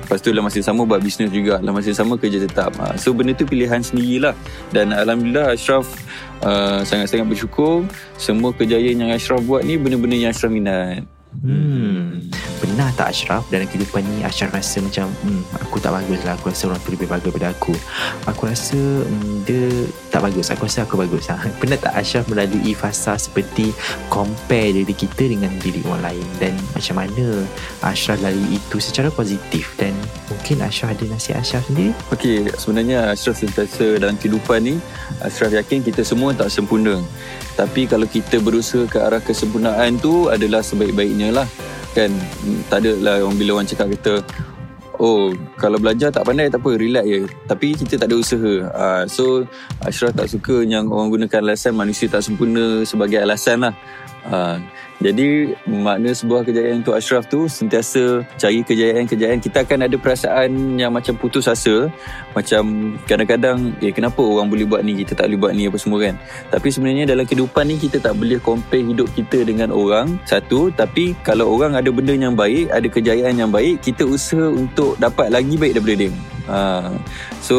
Lepas 0.04 0.20
tu 0.20 0.36
dalam 0.36 0.44
masa 0.44 0.60
sama 0.60 0.84
buat 0.84 1.00
bisnes 1.00 1.32
juga. 1.32 1.64
Dalam 1.64 1.80
masa 1.80 1.96
sama 1.96 2.20
kerja 2.20 2.44
tetap. 2.44 2.76
Ha, 2.76 3.00
So 3.00 3.16
benda 3.16 3.32
tu 3.32 3.48
pilihan 3.48 3.80
sendirilah. 3.80 4.36
Dan 4.76 4.92
Alhamdulillah 4.92 5.56
Ashraf 5.56 5.88
uh, 6.44 6.84
Sangat-sangat 6.84 7.24
bersyukur 7.24 7.88
Semua 8.20 8.52
kejayaan 8.52 9.00
yang 9.00 9.12
Ashraf 9.16 9.40
buat 9.48 9.64
ni 9.64 9.80
Benda-benda 9.80 10.20
yang 10.20 10.36
Ashraf 10.36 10.52
minat. 10.52 11.08
Hmm, 11.40 11.93
pernah 12.74 12.90
tak 12.98 13.14
Ashraf? 13.14 13.46
Dalam 13.54 13.70
kehidupan 13.70 14.02
ni 14.02 14.26
Ashraf 14.26 14.50
rasa 14.50 14.82
macam 14.82 15.06
hmm, 15.06 15.46
aku 15.62 15.78
tak 15.78 15.94
bagus 15.94 16.26
lah. 16.26 16.34
Aku 16.42 16.50
rasa 16.50 16.66
orang 16.66 16.82
tu 16.82 16.90
lebih 16.90 17.06
bagus 17.06 17.30
daripada 17.30 17.54
aku. 17.54 17.74
Aku 18.26 18.50
rasa 18.50 18.80
hmm, 18.82 19.46
dia 19.46 19.86
tak 20.10 20.26
bagus. 20.26 20.50
Aku 20.50 20.66
rasa 20.66 20.82
aku 20.82 20.98
bagus 20.98 21.30
ha. 21.30 21.38
pernah 21.62 21.78
tak 21.78 21.94
Ashraf 21.94 22.26
melalui 22.26 22.74
fasa 22.74 23.14
seperti 23.22 23.70
compare 24.10 24.74
diri 24.74 24.90
kita 24.90 25.30
dengan 25.30 25.54
diri 25.62 25.86
orang 25.86 26.18
lain? 26.18 26.26
Dan 26.42 26.58
macam 26.74 26.96
mana 26.98 27.46
Ashraf 27.86 28.18
lalui 28.26 28.58
itu 28.58 28.82
secara 28.82 29.14
positif? 29.14 29.78
Dan 29.78 29.94
mungkin 30.34 30.66
Ashraf 30.66 30.98
ada 30.98 31.06
nasihat 31.14 31.46
Ashraf 31.46 31.70
sendiri? 31.70 31.94
Okey, 32.10 32.50
sebenarnya 32.58 33.14
Ashraf 33.14 33.38
sentiasa 33.38 34.02
dalam 34.02 34.18
kehidupan 34.18 34.66
ni 34.66 34.82
Ashraf 35.22 35.54
yakin 35.54 35.86
kita 35.86 36.02
semua 36.02 36.34
tak 36.34 36.50
sempurna. 36.50 36.98
Tapi 37.54 37.86
kalau 37.86 38.10
kita 38.10 38.42
berusaha 38.42 38.90
ke 38.90 38.98
arah 38.98 39.22
kesempurnaan 39.22 40.02
tu 40.02 40.26
adalah 40.34 40.66
sebaik-baiknya 40.66 41.30
lah 41.30 41.46
kan 41.94 42.12
tak 42.68 42.82
ada 42.84 42.92
lah 43.00 43.16
orang 43.22 43.38
bila 43.38 43.62
orang 43.62 43.70
cakap 43.70 43.88
kita 43.94 44.26
oh 45.02 45.34
kalau 45.58 45.78
belajar 45.82 46.14
tak 46.14 46.26
pandai 46.26 46.50
tak 46.50 46.62
apa 46.62 46.78
relax 46.78 47.06
je. 47.06 47.20
Tapi 47.50 47.68
kita 47.74 47.94
tak 48.00 48.08
ada 48.12 48.16
usaha. 48.18 48.54
Uh, 48.72 49.04
so 49.10 49.46
Ashraf 49.82 50.14
tak 50.14 50.30
suka 50.30 50.62
yang 50.64 50.90
orang 50.90 51.10
gunakan 51.10 51.50
alasan 51.50 51.74
manusia 51.74 52.08
tak 52.10 52.22
sempurna 52.22 52.86
sebagai 52.86 53.22
alasan 53.22 53.66
lah. 53.66 53.74
Uh, 54.24 54.58
jadi 55.02 55.58
makna 55.66 56.14
sebuah 56.14 56.46
kejayaan 56.46 56.86
untuk 56.86 56.94
Ashraf 56.94 57.26
tu 57.26 57.50
sentiasa 57.50 58.22
cari 58.38 58.62
kejayaan-kejayaan. 58.62 59.42
Kita 59.42 59.66
akan 59.66 59.90
ada 59.90 59.96
perasaan 59.98 60.78
yang 60.78 60.94
macam 60.94 61.18
putus 61.18 61.50
asa. 61.50 61.90
Macam 62.38 62.96
kadang-kadang, 63.10 63.74
eh 63.82 63.94
kenapa 63.94 64.22
orang 64.22 64.48
boleh 64.48 64.66
buat 64.70 64.82
ni, 64.86 65.02
kita 65.02 65.18
tak 65.18 65.34
boleh 65.34 65.40
buat 65.40 65.54
ni 65.58 65.68
apa 65.68 65.78
semua 65.82 66.00
kan. 66.04 66.16
Tapi 66.54 66.68
sebenarnya 66.70 67.10
dalam 67.10 67.26
kehidupan 67.26 67.66
ni 67.68 67.76
kita 67.82 67.98
tak 68.00 68.14
boleh 68.16 68.38
compare 68.40 68.86
hidup 68.86 69.10
kita 69.18 69.44
dengan 69.44 69.74
orang. 69.74 70.22
Satu, 70.30 70.70
tapi 70.70 71.18
kalau 71.26 71.50
orang 71.52 71.74
ada 71.74 71.90
benda 71.90 72.14
yang 72.14 72.38
baik, 72.38 72.70
ada 72.70 72.88
kejayaan 72.88 73.36
yang 73.38 73.52
baik, 73.52 73.82
kita 73.82 74.06
usaha 74.06 74.50
untuk 74.50 74.96
dapat 75.02 75.34
lagi 75.34 75.58
baik 75.58 75.80
daripada 75.80 76.08
dia. 76.08 76.12
Ha. 76.44 76.92
So 77.40 77.58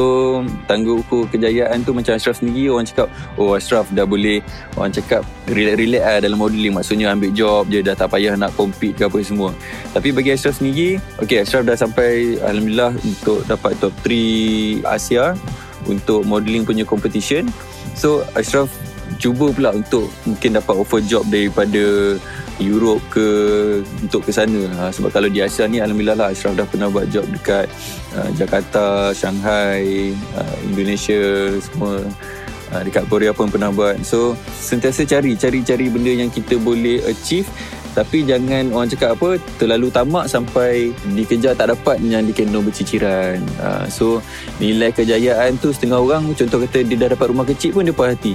tangguh 0.68 1.00
ukur 1.00 1.24
kejayaan 1.32 1.88
tu 1.88 1.96
macam 1.96 2.20
Ashraf 2.20 2.44
sendiri 2.44 2.68
orang 2.68 2.84
cakap 2.84 3.08
oh 3.40 3.56
Ashraf 3.56 3.88
dah 3.96 4.04
boleh 4.04 4.44
orang 4.76 4.92
cakap 4.92 5.24
relax-relax 5.48 6.02
lah 6.04 6.18
dalam 6.20 6.36
modeling. 6.36 6.76
Maksudnya 6.76 7.12
ambil 7.16 7.32
job 7.32 7.64
je 7.72 7.80
dah 7.80 7.96
tak 7.96 8.12
payah 8.12 8.36
nak 8.36 8.52
compete 8.56 8.92
ke 9.00 9.08
apa 9.08 9.18
semua. 9.24 9.56
Tapi 9.96 10.12
bagi 10.12 10.36
Ashraf 10.36 10.60
sendiri 10.60 11.00
okay 11.16 11.40
Ashraf 11.40 11.64
dah 11.64 11.76
sampai 11.76 12.36
Alhamdulillah 12.44 12.92
untuk 13.00 13.40
dapat 13.48 13.72
top 13.80 13.92
3 14.04 14.84
Asia 14.84 15.32
untuk 15.88 16.24
modeling 16.28 16.68
punya 16.68 16.84
competition. 16.84 17.48
So 17.96 18.24
Ashraf 18.36 18.68
cuba 19.16 19.52
pula 19.52 19.70
untuk 19.72 20.10
mungkin 20.28 20.56
dapat 20.58 20.74
offer 20.76 21.00
job 21.04 21.24
daripada 21.28 22.16
Europe 22.62 23.02
ke 23.10 23.26
untuk 24.02 24.22
ke 24.26 24.30
sana. 24.30 24.70
Ha, 24.78 24.82
sebab 24.94 25.10
kalau 25.10 25.26
di 25.26 25.42
Asia 25.42 25.66
ni 25.66 25.82
alhamdulillah 25.82 26.14
lah 26.14 26.28
Ashraf 26.30 26.54
dah 26.54 26.66
pernah 26.66 26.86
buat 26.86 27.10
job 27.10 27.26
dekat 27.26 27.66
uh, 28.14 28.30
Jakarta, 28.38 29.10
Shanghai, 29.10 30.14
uh, 30.38 30.56
Indonesia 30.70 31.50
semua 31.58 31.98
uh, 32.70 32.82
dekat 32.86 33.10
Korea 33.10 33.34
pun 33.34 33.50
pernah 33.50 33.74
buat. 33.74 33.98
So 34.06 34.38
sentiasa 34.54 35.02
cari 35.02 35.34
cari-cari 35.34 35.86
benda 35.90 36.12
yang 36.14 36.30
kita 36.30 36.58
boleh 36.58 37.02
achieve. 37.10 37.48
Tapi 37.94 38.26
jangan 38.26 38.74
orang 38.74 38.90
cakap 38.90 39.14
apa 39.14 39.38
terlalu 39.54 39.86
tamak 39.86 40.26
sampai 40.26 40.90
dikejar 41.14 41.54
tak 41.54 41.78
dapat 41.78 42.02
yang 42.02 42.26
dikena 42.26 42.58
berciciran. 42.58 43.38
Uh, 43.62 43.86
so 43.86 44.18
nilai 44.58 44.90
kejayaan 44.90 45.54
tu 45.62 45.70
setengah 45.70 46.02
orang 46.02 46.26
contoh 46.34 46.58
kata 46.58 46.82
dia 46.82 46.98
dah 46.98 47.14
dapat 47.14 47.30
rumah 47.30 47.46
kecil 47.46 47.70
pun 47.70 47.86
dia 47.86 47.94
puas 47.94 48.10
hati 48.10 48.34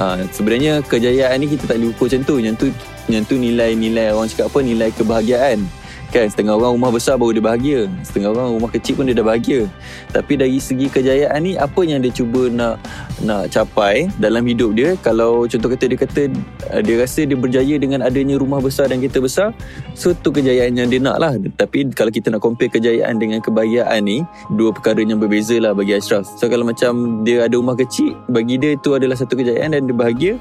uh, 0.00 0.20
sebenarnya 0.32 0.80
kejayaan 0.84 1.36
ni 1.40 1.46
kita 1.50 1.68
tak 1.68 1.76
boleh 1.80 1.90
ukur 1.92 2.06
macam 2.08 2.22
tu. 2.24 2.34
Yang 2.40 2.56
tu 2.56 2.66
yang 3.06 3.22
tu 3.24 3.34
nilai-nilai 3.38 4.10
orang 4.10 4.28
cakap 4.30 4.50
apa 4.50 4.58
nilai 4.62 4.90
kebahagiaan 4.90 5.62
Kan 6.14 6.30
setengah 6.30 6.54
orang 6.54 6.78
rumah 6.78 6.90
besar 6.94 7.18
baru 7.18 7.34
dia 7.34 7.44
bahagia. 7.44 7.80
Setengah 8.06 8.30
orang 8.30 8.54
rumah 8.54 8.70
kecil 8.70 8.94
pun 8.94 9.04
dia 9.10 9.16
dah 9.18 9.26
bahagia. 9.26 9.66
Tapi 10.14 10.38
dari 10.38 10.58
segi 10.62 10.86
kejayaan 10.86 11.40
ni 11.42 11.52
Apa 11.58 11.82
yang 11.82 12.00
dia 12.00 12.14
cuba 12.14 12.48
nak 12.48 12.80
nak 13.22 13.50
capai 13.50 14.08
dalam 14.16 14.46
hidup 14.46 14.72
dia? 14.72 14.94
Kalau 15.02 15.44
contoh 15.44 15.68
kata 15.72 15.84
dia 15.90 15.98
kata 15.98 16.22
uh, 16.72 16.80
Dia 16.80 16.94
rasa 17.02 17.26
dia 17.26 17.36
berjaya 17.36 17.74
dengan 17.76 18.00
adanya 18.06 18.38
rumah 18.38 18.62
besar 18.62 18.88
dan 18.88 19.02
kereta 19.02 19.18
besar 19.18 19.48
So 19.92 20.14
tu 20.14 20.30
kejayaan 20.30 20.78
yang 20.78 20.88
dia 20.88 21.00
nak 21.02 21.16
lah. 21.18 21.32
Tapi 21.58 21.90
kalau 21.92 22.14
kita 22.14 22.30
nak 22.30 22.40
compare 22.40 22.70
kejayaan 22.70 23.18
dengan 23.18 23.42
kebahagiaan 23.42 24.00
ni 24.06 24.22
Dua 24.54 24.70
perkara 24.70 25.02
yang 25.02 25.18
berbeza 25.18 25.58
lah 25.58 25.74
bagi 25.74 25.96
Ashraf. 25.98 26.24
So 26.38 26.46
kalau 26.46 26.64
macam 26.64 27.22
dia 27.26 27.44
ada 27.44 27.58
rumah 27.58 27.74
kecil 27.74 28.14
Bagi 28.30 28.56
dia 28.56 28.78
itu 28.78 28.94
adalah 28.94 29.18
satu 29.18 29.34
kejayaan 29.36 29.74
dan 29.74 29.90
dia 29.90 29.96
bahagia 29.96 30.34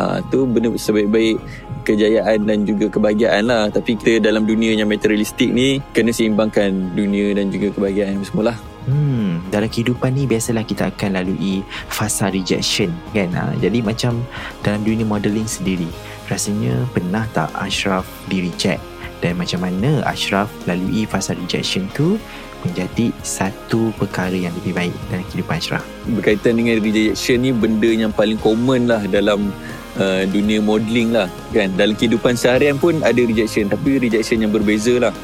uh, 0.00 0.18
tu 0.32 0.48
benda 0.48 0.72
sebaik-baik 0.72 1.36
kejayaan 1.84 2.48
dan 2.48 2.64
juga 2.64 2.88
kebahagiaan 2.88 3.48
lah 3.48 3.68
tapi 3.68 3.96
kita 4.00 4.20
dalam 4.24 4.48
dunia 4.48 4.72
yang 4.72 4.88
materialistik 4.88 5.52
ni 5.52 5.84
kena 5.92 6.12
seimbangkan 6.12 6.96
dunia 6.96 7.36
dan 7.36 7.52
juga 7.52 7.72
kebahagiaan 7.76 8.24
semua 8.24 8.56
lah 8.56 8.58
Hmm, 8.88 9.44
dalam 9.52 9.68
kehidupan 9.68 10.16
ni 10.16 10.24
biasalah 10.24 10.64
kita 10.64 10.88
akan 10.88 11.20
lalui 11.20 11.60
fasa 11.92 12.32
rejection 12.32 12.88
kan 13.12 13.28
ha? 13.36 13.52
Jadi 13.60 13.84
macam 13.84 14.24
dalam 14.64 14.80
dunia 14.80 15.04
modeling 15.04 15.44
sendiri 15.44 15.84
Rasanya 16.32 16.88
pernah 16.96 17.28
tak 17.36 17.52
Ashraf 17.60 18.08
di 18.32 18.48
reject 18.48 18.80
Dan 19.20 19.36
macam 19.36 19.68
mana 19.68 20.00
Ashraf 20.08 20.48
lalui 20.64 21.04
fasa 21.04 21.36
rejection 21.36 21.92
tu 21.92 22.16
menjadi 22.64 23.12
satu 23.20 23.92
perkara 24.00 24.36
yang 24.36 24.52
lebih 24.64 24.72
baik 24.72 24.96
dalam 25.12 25.24
kehidupan 25.28 25.60
Ashraf? 25.60 25.84
Berkaitan 26.16 26.56
dengan 26.56 26.80
rejection 26.80 27.44
ni 27.44 27.52
benda 27.52 27.88
yang 27.92 28.12
paling 28.16 28.40
common 28.40 28.88
lah 28.88 29.04
dalam 29.12 29.52
uh, 29.98 30.22
dunia 30.28 30.62
modelling 30.62 31.10
lah 31.16 31.26
kan? 31.50 31.72
Dalam 31.74 31.96
kehidupan 31.96 32.38
seharian 32.38 32.78
pun 32.78 33.00
ada 33.02 33.18
rejection 33.18 33.66
tapi 33.66 33.98
rejection 33.98 34.44
yang 34.44 34.52
berbeza 34.54 35.00
lah. 35.00 35.14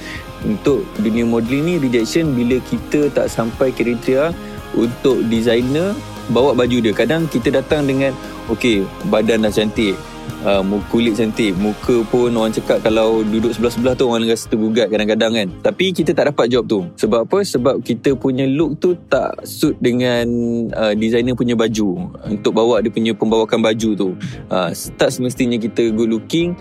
Untuk 0.43 0.89
dunia 0.99 1.23
modelling 1.23 1.65
ni 1.67 1.75
rejection 1.79 2.35
bila 2.35 2.59
kita 2.67 3.13
tak 3.13 3.31
sampai 3.31 3.71
kriteria 3.71 4.35
untuk 4.75 5.23
designer 5.29 5.95
bawa 6.33 6.57
baju 6.57 6.83
dia. 6.83 6.93
Kadang 6.97 7.31
kita 7.31 7.55
datang 7.55 7.87
dengan 7.87 8.11
okey 8.51 8.83
badan 9.13 9.47
dah 9.47 9.53
cantik 9.53 9.95
uh, 10.45 10.61
kulit 10.93 11.17
cantik 11.17 11.57
muka 11.57 12.05
pun 12.11 12.29
orang 12.35 12.53
cakap 12.53 12.83
kalau 12.85 13.25
duduk 13.25 13.55
sebelah-sebelah 13.55 13.95
tu 13.97 14.05
orang 14.11 14.27
rasa 14.29 14.51
tergugat 14.51 14.91
kadang-kadang 14.93 15.33
kan. 15.33 15.49
Tapi 15.63 15.95
kita 15.95 16.13
tak 16.13 16.35
dapat 16.35 16.53
job 16.53 16.65
tu. 16.69 16.81
Sebab 16.99 17.25
apa? 17.25 17.39
Sebab 17.41 17.81
kita 17.81 18.19
punya 18.19 18.45
look 18.45 18.77
tu 18.83 18.99
tak 19.09 19.47
suit 19.47 19.79
dengan 19.81 20.27
uh, 20.75 20.93
designer 20.93 21.33
punya 21.33 21.57
baju. 21.57 22.11
Untuk 22.27 22.53
bawa 22.53 22.83
dia 22.83 22.93
punya 22.93 23.13
pembawakan 23.17 23.63
baju 23.63 23.91
tu. 23.97 24.09
Uh, 24.51 24.71
tak 25.01 25.15
semestinya 25.15 25.57
kita 25.57 25.95
good 25.95 26.11
looking 26.13 26.59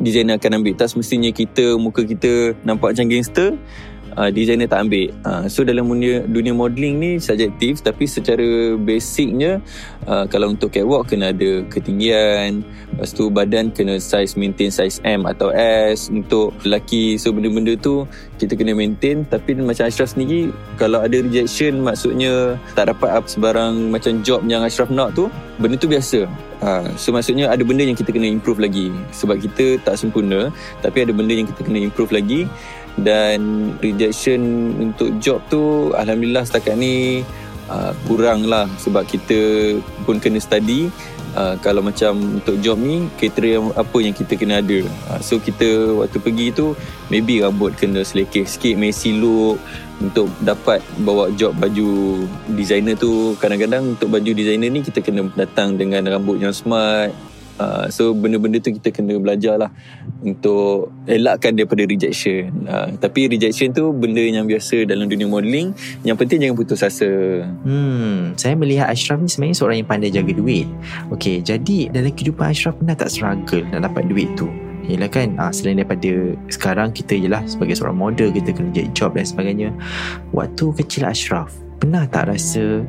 designer 0.00 0.36
akan 0.36 0.60
ambil. 0.60 0.74
Tak 0.76 0.92
semestinya 0.92 1.30
kita 1.32 1.76
muka 1.80 2.04
kita 2.04 2.56
nampak 2.64 2.96
macam 2.96 3.06
gangster 3.08 3.56
uh, 4.16 4.30
designer 4.32 4.66
tak 4.66 4.88
ambil. 4.88 5.12
Uh, 5.22 5.44
so 5.46 5.62
dalam 5.62 5.86
dunia, 5.86 6.24
dunia 6.24 6.56
modelling 6.56 6.96
ni 6.98 7.10
subjektif 7.20 7.84
tapi 7.84 8.08
secara 8.08 8.74
basicnya 8.80 9.60
uh, 10.08 10.24
kalau 10.26 10.50
untuk 10.50 10.72
catwalk 10.72 11.06
kena 11.12 11.30
ada 11.30 11.62
ketinggian, 11.68 12.64
lepas 12.96 13.12
tu 13.12 13.28
badan 13.28 13.70
kena 13.70 14.00
size 14.00 14.34
maintain 14.34 14.72
size 14.72 14.98
M 15.04 15.28
atau 15.28 15.52
S 15.54 16.08
untuk 16.08 16.56
lelaki. 16.64 17.20
So 17.20 17.30
benda-benda 17.30 17.76
tu 17.78 18.08
kita 18.40 18.56
kena 18.56 18.72
maintain 18.72 19.22
tapi 19.28 19.54
macam 19.56 19.86
Ashraf 19.86 20.16
sendiri 20.16 20.50
kalau 20.80 21.04
ada 21.04 21.20
rejection 21.20 21.84
maksudnya 21.84 22.56
tak 22.74 22.90
dapat 22.90 23.12
up 23.12 23.28
sebarang 23.28 23.92
macam 23.92 24.24
job 24.24 24.42
yang 24.48 24.64
Ashraf 24.64 24.88
nak 24.88 25.12
tu 25.14 25.28
benda 25.60 25.76
tu 25.76 25.88
biasa. 25.88 26.24
Uh, 26.56 26.88
so 26.96 27.12
maksudnya 27.12 27.52
ada 27.52 27.60
benda 27.68 27.84
yang 27.84 27.92
kita 27.92 28.08
kena 28.08 28.32
improve 28.32 28.56
lagi 28.56 28.88
sebab 29.12 29.36
kita 29.44 29.76
tak 29.84 30.00
sempurna 30.00 30.48
tapi 30.80 31.04
ada 31.04 31.12
benda 31.12 31.36
yang 31.36 31.44
kita 31.44 31.68
kena 31.68 31.84
improve 31.84 32.16
lagi 32.16 32.48
dan 32.96 33.72
rejection 33.84 34.72
untuk 34.80 35.12
job 35.20 35.40
tu 35.52 35.92
alhamdulillah 35.92 36.48
setakat 36.48 36.80
ni 36.80 37.20
uh, 37.68 37.92
kurang 38.08 38.46
lah 38.46 38.66
sebab 38.80 39.04
kita 39.06 39.38
pun 40.06 40.18
kena 40.18 40.40
study. 40.40 40.88
Uh, 41.36 41.52
kalau 41.60 41.84
macam 41.84 42.40
untuk 42.40 42.56
job 42.64 42.80
ni 42.80 43.12
kriteria 43.20 43.60
apa 43.76 43.98
yang 44.00 44.16
kita 44.16 44.40
kena 44.40 44.64
ada? 44.64 44.80
Uh, 45.12 45.20
so 45.20 45.36
kita 45.36 45.92
waktu 46.00 46.16
pergi 46.16 46.48
tu 46.48 46.72
maybe 47.12 47.44
rambut 47.44 47.76
kena 47.76 48.00
selekeh 48.00 48.48
sikit 48.48 48.74
messy 48.80 49.12
look. 49.20 49.60
Untuk 49.96 50.28
dapat 50.44 50.84
bawa 51.04 51.32
job 51.36 51.56
baju 51.56 52.20
designer 52.52 52.96
tu 53.00 53.32
kadang-kadang 53.40 53.96
untuk 53.96 54.12
baju 54.12 54.28
designer 54.32 54.68
ni 54.68 54.84
kita 54.84 55.00
kena 55.00 55.24
datang 55.36 55.80
dengan 55.80 56.04
rambut 56.04 56.36
yang 56.36 56.52
smart 56.52 57.12
Uh, 57.56 57.88
so 57.88 58.12
benda-benda 58.12 58.60
tu 58.60 58.72
kita 58.76 58.92
kena 58.92 59.16
belajar 59.16 59.56
lah 59.56 59.70
untuk 60.20 60.92
elakkan 61.08 61.56
daripada 61.56 61.88
rejection. 61.88 62.52
Uh, 62.68 62.92
tapi 63.00 63.32
rejection 63.32 63.72
tu 63.72 63.96
benda 63.96 64.20
yang 64.20 64.44
biasa 64.44 64.84
dalam 64.84 65.08
dunia 65.08 65.24
modeling. 65.24 65.72
Yang 66.04 66.16
penting 66.24 66.38
jangan 66.44 66.56
putus 66.56 66.84
asa. 66.84 67.08
Hmm, 67.64 68.36
saya 68.36 68.54
melihat 68.56 68.92
Ashraf 68.92 69.20
ni 69.24 69.28
sebenarnya 69.32 69.56
seorang 69.56 69.76
yang 69.80 69.88
pandai 69.88 70.12
jaga 70.12 70.32
duit. 70.36 70.68
Okay, 71.16 71.40
jadi 71.40 71.88
dalam 71.88 72.12
kehidupan 72.12 72.52
Ashraf 72.52 72.76
pernah 72.76 72.96
tak 72.96 73.08
struggle 73.08 73.64
nak 73.72 73.88
dapat 73.88 74.04
duit 74.08 74.28
tu? 74.36 74.48
Yelah 74.86 75.10
kan 75.10 75.34
uh, 75.36 75.50
Selain 75.50 75.82
daripada 75.82 76.38
Sekarang 76.46 76.94
kita 76.94 77.18
je 77.18 77.26
lah 77.26 77.42
Sebagai 77.42 77.74
seorang 77.74 77.98
model 77.98 78.30
Kita 78.30 78.54
kena 78.54 78.70
jadi 78.70 78.86
job 78.94 79.18
dan 79.18 79.26
sebagainya 79.26 79.74
Waktu 80.30 80.78
kecil 80.78 81.10
Ashraf 81.10 81.50
Pernah 81.82 82.06
tak 82.06 82.30
rasa 82.30 82.86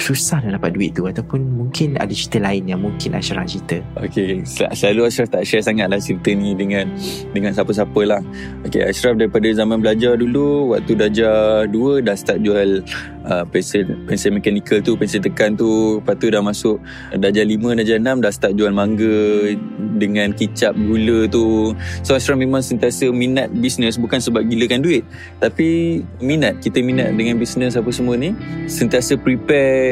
susah 0.00 0.40
nak 0.40 0.56
dapat 0.58 0.72
duit 0.72 0.96
tu 0.96 1.04
ataupun 1.04 1.44
mungkin 1.44 2.00
ada 2.00 2.10
cerita 2.10 2.40
lain 2.40 2.64
yang 2.64 2.80
mungkin 2.80 3.12
Ashraf 3.12 3.44
cerita. 3.44 3.84
Okay 4.00 4.40
sel- 4.48 4.72
selalu 4.72 5.06
Ashraf 5.06 5.28
tak 5.28 5.44
share 5.44 5.60
sangat 5.60 5.92
lah 5.92 6.00
cerita 6.00 6.32
ni 6.32 6.56
dengan 6.56 6.88
dengan 7.36 7.52
siapa-siapa 7.52 8.00
lah. 8.08 8.20
Okay 8.64 8.88
Ashraf 8.88 9.20
daripada 9.20 9.46
zaman 9.52 9.84
belajar 9.84 10.16
dulu 10.16 10.72
waktu 10.72 10.96
darjah 10.96 11.68
2 11.68 12.06
dah 12.06 12.16
start 12.16 12.40
jual 12.40 12.80
uh, 13.28 13.44
pensel, 13.52 13.84
pensel 14.08 14.32
mechanical 14.32 14.80
tu 14.80 14.96
pensel 14.96 15.20
tekan 15.20 15.52
tu. 15.54 16.00
Lepas 16.00 16.16
tu 16.16 16.26
dah 16.32 16.42
masuk 16.42 16.80
darjah 17.14 17.44
5 17.44 17.78
darjah 17.84 17.98
6 18.00 18.24
dah 18.24 18.32
start 18.32 18.52
jual 18.56 18.72
mangga 18.72 19.52
dengan 20.00 20.32
kicap 20.32 20.72
gula 20.74 21.28
tu. 21.28 21.76
So 22.00 22.16
Ashraf 22.16 22.40
memang 22.40 22.64
sentiasa 22.64 23.12
minat 23.12 23.52
bisnes 23.52 24.00
bukan 24.00 24.18
sebab 24.18 24.48
gilakan 24.48 24.80
duit 24.80 25.04
tapi 25.42 26.00
minat. 26.24 26.56
Kita 26.64 26.80
minat 26.80 27.12
dengan 27.18 27.36
bisnes 27.36 27.76
apa 27.76 27.90
semua 27.92 28.16
ni 28.16 28.32
sentiasa 28.64 29.20
prepare 29.20 29.89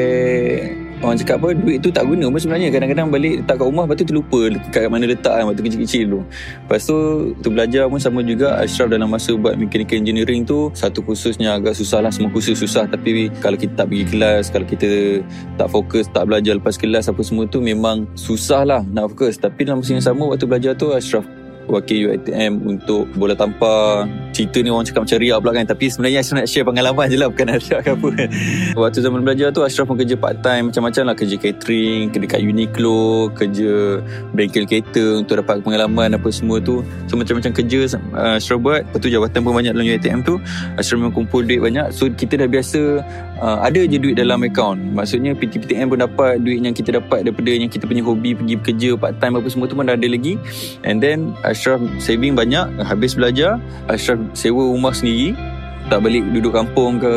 orang 0.99 1.15
cakap 1.15 1.39
apa 1.39 1.55
duit 1.55 1.79
tu 1.79 1.89
tak 1.89 2.03
guna 2.03 2.27
pun 2.27 2.39
sebenarnya. 2.39 2.69
Kadang-kadang 2.75 3.07
balik 3.07 3.33
letak 3.43 3.55
kat 3.59 3.65
rumah 3.65 3.83
lepas 3.87 3.97
tu 3.97 4.05
terlupa 4.07 4.39
kat 4.71 4.91
mana 4.91 5.05
letak 5.07 5.33
kan 5.39 5.43
waktu 5.47 5.61
kecil-kecil 5.63 6.03
tu. 6.11 6.19
Lepas 6.67 6.81
tu 6.83 6.97
tu 7.39 7.47
belajar 7.51 7.87
pun 7.87 7.99
sama 7.99 8.19
juga. 8.21 8.59
Ashraf 8.59 8.91
dalam 8.91 9.07
masa 9.07 9.31
buat 9.35 9.55
mechanical 9.55 9.95
engineering 9.95 10.43
tu 10.43 10.69
satu 10.75 10.99
kursusnya 10.99 11.55
agak 11.55 11.75
susah 11.75 12.03
lah. 12.03 12.11
Semua 12.11 12.29
kursus 12.31 12.59
susah. 12.59 12.85
Tapi 12.91 13.31
kalau 13.39 13.55
kita 13.55 13.85
tak 13.85 13.87
pergi 13.91 14.05
kelas 14.11 14.43
kalau 14.51 14.65
kita 14.67 15.23
tak 15.55 15.67
fokus 15.71 16.05
tak 16.11 16.27
belajar 16.27 16.59
lepas 16.59 16.75
kelas 16.75 17.07
apa 17.07 17.21
semua 17.23 17.47
tu 17.47 17.63
memang 17.63 18.03
susah 18.19 18.67
lah 18.67 18.81
nak 18.91 19.15
fokus. 19.15 19.39
Tapi 19.39 19.63
dalam 19.63 19.79
masa 19.79 19.95
yang 19.95 20.03
sama 20.03 20.23
waktu 20.27 20.45
belajar 20.45 20.75
tu 20.75 20.91
Ashraf 20.91 21.38
wakil 21.69 22.11
UiTM 22.11 22.65
untuk 22.65 23.05
bola 23.13 23.37
tampar. 23.37 24.09
Cerita 24.33 24.61
ni 24.61 24.69
orang 24.73 24.85
cakap 24.85 25.05
macam 25.05 25.17
riak 25.21 25.37
pula 25.41 25.51
kan 25.53 25.65
tapi 25.69 25.85
sebenarnya 25.91 26.19
Ashraf 26.21 26.37
nak 26.41 26.47
share 26.49 26.65
pengalaman 26.65 27.05
je 27.11 27.17
lah 27.17 27.27
bukan 27.29 27.45
riak 27.63 27.81
ke 27.85 27.91
apa 27.93 28.07
kan. 28.13 28.29
Waktu 28.77 28.99
zaman 29.05 29.19
belajar 29.21 29.47
tu 29.53 29.61
Ashraf 29.61 29.85
pun 29.85 29.97
kerja 29.97 30.15
part 30.17 30.37
time 30.41 30.73
macam-macam 30.73 31.03
lah. 31.11 31.15
Kerja 31.17 31.35
catering 31.37 32.09
kerja 32.09 32.27
kat 32.29 32.41
Uniqlo 32.41 33.29
kerja 33.37 34.01
bengkel 34.33 34.65
kereta 34.65 35.21
untuk 35.21 35.45
dapat 35.45 35.61
pengalaman 35.61 36.17
apa 36.17 36.29
semua 36.33 36.57
tu. 36.57 36.81
So 37.05 37.19
macam-macam 37.19 37.51
kerja 37.53 37.99
uh, 38.15 38.39
Ashraf 38.41 38.59
buat. 38.63 38.89
Lepas 38.89 38.99
tu 39.03 39.09
jawatan 39.11 39.39
pun 39.45 39.53
banyak 39.53 39.73
dalam 39.75 39.85
UiTM 39.85 40.19
tu. 40.25 40.41
Ashraf 40.79 40.97
memang 40.97 41.13
kumpul 41.13 41.45
duit 41.45 41.61
banyak. 41.61 41.93
So 41.93 42.09
kita 42.09 42.41
dah 42.41 42.49
biasa 42.49 43.03
uh, 43.43 43.57
ada 43.61 43.83
je 43.85 43.99
duit 43.99 44.15
dalam 44.15 44.41
account. 44.47 44.79
Maksudnya 44.95 45.35
PTPTN 45.35 45.91
pun 45.91 45.99
dapat 45.99 46.41
duit 46.41 46.63
yang 46.63 46.73
kita 46.73 46.97
dapat 46.97 47.27
daripada 47.27 47.51
yang 47.51 47.67
kita 47.67 47.83
punya 47.85 48.01
hobi 48.01 48.33
pergi 48.33 48.55
kerja 48.63 48.89
part 48.95 49.19
time 49.19 49.35
apa 49.35 49.47
semua 49.51 49.67
tu 49.67 49.75
pun 49.75 49.83
dah 49.83 49.99
ada 49.99 50.07
lagi. 50.07 50.39
And 50.87 51.03
then 51.03 51.35
Ashraf 51.43 51.58
saving 51.99 52.33
banyak 52.33 52.79
habis 52.81 53.13
belajar 53.19 53.59
Ashraf 53.91 54.19
sewa 54.31 54.63
rumah 54.63 54.95
sendiri 54.95 55.35
tak 55.89 56.05
balik 56.05 56.21
duduk 56.37 56.53
kampung 56.53 57.01
ke 57.01 57.13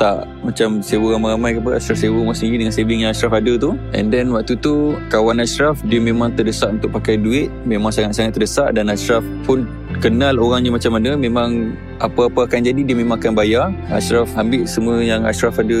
tak 0.00 0.24
macam 0.40 0.80
sewa 0.80 1.12
ramai-ramai 1.12 1.52
ke 1.54 1.60
apa 1.60 1.70
Ashraf 1.76 2.00
sewa 2.00 2.24
rumah 2.24 2.32
sendiri 2.32 2.64
dengan 2.64 2.72
saving 2.72 3.04
yang 3.04 3.12
Ashraf 3.12 3.36
ada 3.36 3.52
tu. 3.60 3.76
And 3.92 4.08
then 4.08 4.32
waktu 4.32 4.56
tu 4.56 4.96
kawan 5.12 5.44
Ashraf 5.44 5.76
dia 5.84 6.00
memang 6.00 6.32
terdesak 6.32 6.72
untuk 6.72 6.96
pakai 6.96 7.20
duit 7.20 7.52
memang 7.68 7.92
sangat-sangat 7.92 8.32
terdesak 8.32 8.68
dan 8.72 8.88
Ashraf 8.88 9.20
pun 9.44 9.68
kenal 10.00 10.40
orangnya 10.40 10.72
macam 10.72 10.96
mana 10.96 11.18
memang 11.18 11.76
apa-apa 12.02 12.50
akan 12.50 12.66
jadi 12.66 12.82
dia 12.82 12.96
memang 12.98 13.18
akan 13.20 13.32
bayar. 13.38 13.70
Ashraf 13.92 14.34
ambil 14.34 14.66
semua 14.66 14.98
yang 14.98 15.22
Ashraf 15.22 15.58
ada 15.62 15.78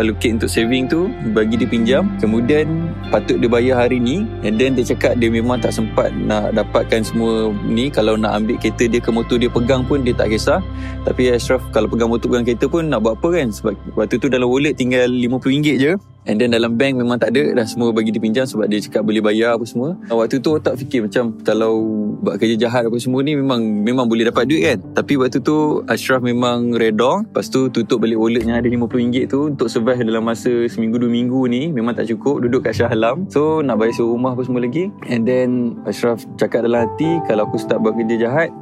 allocate 0.00 0.40
untuk 0.40 0.48
saving 0.48 0.88
tu 0.88 1.12
bagi 1.36 1.60
dia 1.60 1.68
pinjam. 1.68 2.08
Kemudian 2.22 2.92
patut 3.12 3.36
dia 3.36 3.48
bayar 3.48 3.84
hari 3.84 4.00
ni 4.00 4.24
and 4.44 4.56
then 4.56 4.72
dia 4.72 4.84
cakap 4.96 5.20
dia 5.20 5.28
memang 5.28 5.60
tak 5.60 5.76
sempat 5.76 6.12
nak 6.14 6.56
dapatkan 6.56 7.04
semua 7.04 7.52
ni. 7.66 7.92
Kalau 7.92 8.16
nak 8.16 8.36
ambil 8.40 8.56
kereta 8.56 8.88
dia 8.88 9.00
ke 9.02 9.10
motor 9.12 9.36
dia 9.36 9.52
pegang 9.52 9.84
pun 9.84 10.00
dia 10.00 10.16
tak 10.16 10.32
kisah. 10.32 10.64
Tapi 11.04 11.34
Ashraf 11.36 11.60
kalau 11.74 11.88
pegang 11.90 12.08
motor 12.08 12.32
pegang 12.32 12.48
kereta 12.48 12.64
pun 12.68 12.88
nak 12.88 13.04
buat 13.04 13.20
apa 13.20 13.28
kan? 13.36 13.48
Sebab 13.52 13.74
waktu 13.98 14.16
tu 14.16 14.32
dalam 14.32 14.48
wallet 14.48 14.76
tinggal 14.78 15.08
RM50 15.08 15.74
je. 15.76 15.92
And 16.28 16.36
then 16.36 16.52
dalam 16.52 16.76
bank 16.76 17.00
memang 17.00 17.16
tak 17.16 17.32
ada 17.32 17.56
Dah 17.56 17.64
semua 17.64 17.88
bagi 17.88 18.12
dia 18.12 18.20
pinjam 18.20 18.44
Sebab 18.44 18.68
dia 18.68 18.84
cakap 18.84 19.00
boleh 19.00 19.24
bayar 19.24 19.56
apa 19.56 19.64
semua. 19.64 19.96
Waktu 20.12 20.44
tu 20.44 20.60
tak 20.60 20.76
fikir 20.76 21.08
macam 21.08 21.32
Kalau 21.40 21.80
buat 22.20 22.36
kerja 22.36 22.68
jahat 22.68 22.84
apa 22.84 23.00
semua 23.00 23.24
ni 23.24 23.32
Memang 23.48 23.64
memang 23.64 24.06
boleh 24.12 24.28
dapat 24.28 24.44
duit 24.44 24.60
kan? 24.60 24.78
Tapi 24.92 25.16
waktu 25.16 25.40
tu 25.40 25.80
Ashraf 25.88 26.20
memang 26.20 26.76
reda 26.76 27.24
Lepas 27.24 27.48
tu 27.48 27.72
tutup 27.72 28.04
balik 28.04 28.20
wallet 28.20 28.44
yang 28.44 28.60
ada 28.60 28.68
RM50 28.68 29.24
tu 29.24 29.48
Untuk 29.48 29.72
survive 29.72 30.04
dalam 30.04 30.20
masa 30.20 30.52
seminggu 30.68 31.00
dua 31.00 31.08
minggu 31.08 31.48
ni. 31.48 31.72
Memang 31.72 31.96
tak 31.96 32.12
cukup 32.12 32.44
Duduk 32.44 32.68
kat 32.68 32.76
Shah 32.76 32.92
Alam. 32.92 33.24
So 33.32 33.64
nak 33.64 33.80
bayar 33.80 33.96
sewa 33.96 34.12
rumah 34.12 34.36
apa 34.36 34.44
semua 34.44 34.60
lagi. 34.60 34.92
And 35.08 35.24
then 35.24 35.80
Ashraf 35.88 36.28
cakap 36.36 36.68
dalam 36.68 36.84
hati 36.84 37.24
Kalau 37.24 37.48
aku 37.48 37.56
start 37.56 37.80
buat 37.80 37.96
kerja 37.96 38.28
jahat 38.28 38.52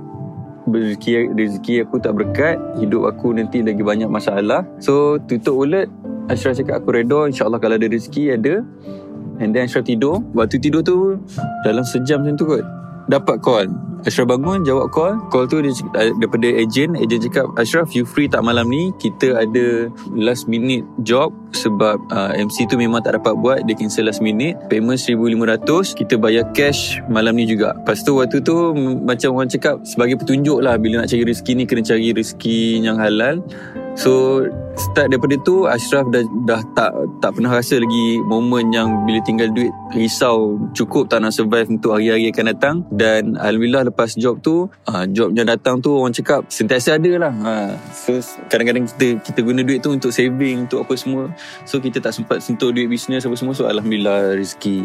rezeki, 0.70 1.34
rezeki 1.34 1.74
aku 1.82 1.98
tak 1.98 2.14
berkat 2.14 2.54
Hidup 2.78 3.10
aku 3.10 3.34
nanti 3.34 3.66
lagi 3.66 3.82
banyak 3.82 4.06
masalah. 4.06 4.62
So 4.78 5.18
tutup 5.26 5.58
wallet. 5.58 5.90
Ashraf 6.30 6.54
cakap 6.62 6.86
aku 6.86 6.94
redha 6.94 7.26
InsyaAllah 7.26 7.58
kalau 7.58 7.74
ada 7.74 7.90
rezeki 7.90 8.38
ada. 8.38 8.62
And 9.42 9.50
then 9.50 9.66
Ashraf 9.66 9.82
tidur. 9.82 10.22
Waktu 10.30 10.62
tidur 10.62 10.86
tu 10.86 11.18
Dalam 11.66 11.82
sejam 11.82 12.22
macam 12.22 12.38
tu 12.38 12.46
kot 12.46 12.62
dapat 13.06 13.38
call 13.38 13.70
Ashraf 14.06 14.30
bangun 14.30 14.62
jawab 14.62 14.94
call. 14.94 15.18
Call 15.34 15.50
tu 15.50 15.58
dia, 15.58 15.74
cakap- 15.74 16.14
daripada 16.22 16.46
agent 16.46 16.94
Agent 16.94 17.26
cakap 17.26 17.46
Ashraf 17.58 17.90
you 17.90 18.06
free 18.06 18.30
tak 18.30 18.46
malam 18.46 18.70
ni? 18.70 18.94
Kita 19.02 19.42
ada 19.42 19.90
last 20.14 20.46
minute 20.46 20.86
job 21.02 21.34
Sebab 21.50 21.98
uh, 22.14 22.30
MC 22.38 22.70
tu 22.70 22.78
memang 22.78 23.02
tak 23.02 23.18
dapat 23.18 23.34
buat. 23.34 23.66
Dia 23.66 23.74
cancel 23.74 24.06
last 24.06 24.22
minute. 24.22 24.54
Payment 24.70 24.94
1,500 24.94 25.98
Kita 25.98 26.14
bayar 26.22 26.46
cash 26.54 27.02
malam 27.10 27.34
ni 27.34 27.50
juga. 27.50 27.74
Lepas 27.74 28.06
tu 28.06 28.22
waktu 28.22 28.38
tu 28.46 28.54
Macam 29.02 29.34
orang 29.34 29.50
cakap 29.50 29.82
Sebagai 29.82 30.22
petunjuk 30.22 30.62
lah 30.62 30.78
Bila 30.78 31.02
nak 31.02 31.10
cari 31.10 31.26
rezeki 31.26 31.52
ni 31.58 31.64
Kena 31.66 31.82
cari 31.82 32.14
rezeki 32.14 32.58
yang 32.86 33.02
halal. 33.02 33.42
So 33.96 34.44
start 34.76 35.08
daripada 35.08 35.40
tu 35.40 35.64
Ashraf 35.64 36.04
dah 36.12 36.20
dah 36.44 36.60
tak 36.76 36.92
tak 37.24 37.32
pernah 37.32 37.56
rasa 37.56 37.80
lagi 37.80 38.20
momen 38.28 38.68
yang 38.68 39.08
bila 39.08 39.24
tinggal 39.24 39.48
duit 39.56 39.72
risau 39.96 40.60
cukup 40.76 41.08
tak 41.08 41.24
nak 41.24 41.32
survive 41.32 41.64
untuk 41.72 41.96
hari-hari 41.96 42.28
akan 42.28 42.46
datang. 42.52 42.76
Dan 42.92 43.40
alhamdulillah 43.40 43.88
lepas 43.96 44.12
job 44.12 44.36
tu 44.44 44.68
uh, 44.68 45.04
job 45.08 45.32
yang 45.32 45.48
datang 45.48 45.80
tu 45.80 45.88
orang 45.96 46.12
cakap 46.12 46.44
sentiasa 46.52 47.00
ada 47.00 47.16
lah. 47.16 47.32
Uh, 47.32 47.72
so 47.88 48.20
kadang-kadang 48.52 48.84
kita 48.84 49.24
kita 49.24 49.40
guna 49.40 49.64
duit 49.64 49.80
tu 49.80 49.88
untuk 49.88 50.12
saving 50.12 50.68
untuk 50.68 50.84
apa 50.84 50.92
semua. 51.00 51.32
So 51.64 51.80
kita 51.80 52.04
tak 52.04 52.12
sempat 52.12 52.44
sentuh 52.44 52.76
duit 52.76 52.92
bisnes 52.92 53.24
apa 53.24 53.32
semua. 53.32 53.56
So 53.56 53.64
alhamdulillah 53.64 54.36
rezeki 54.36 54.84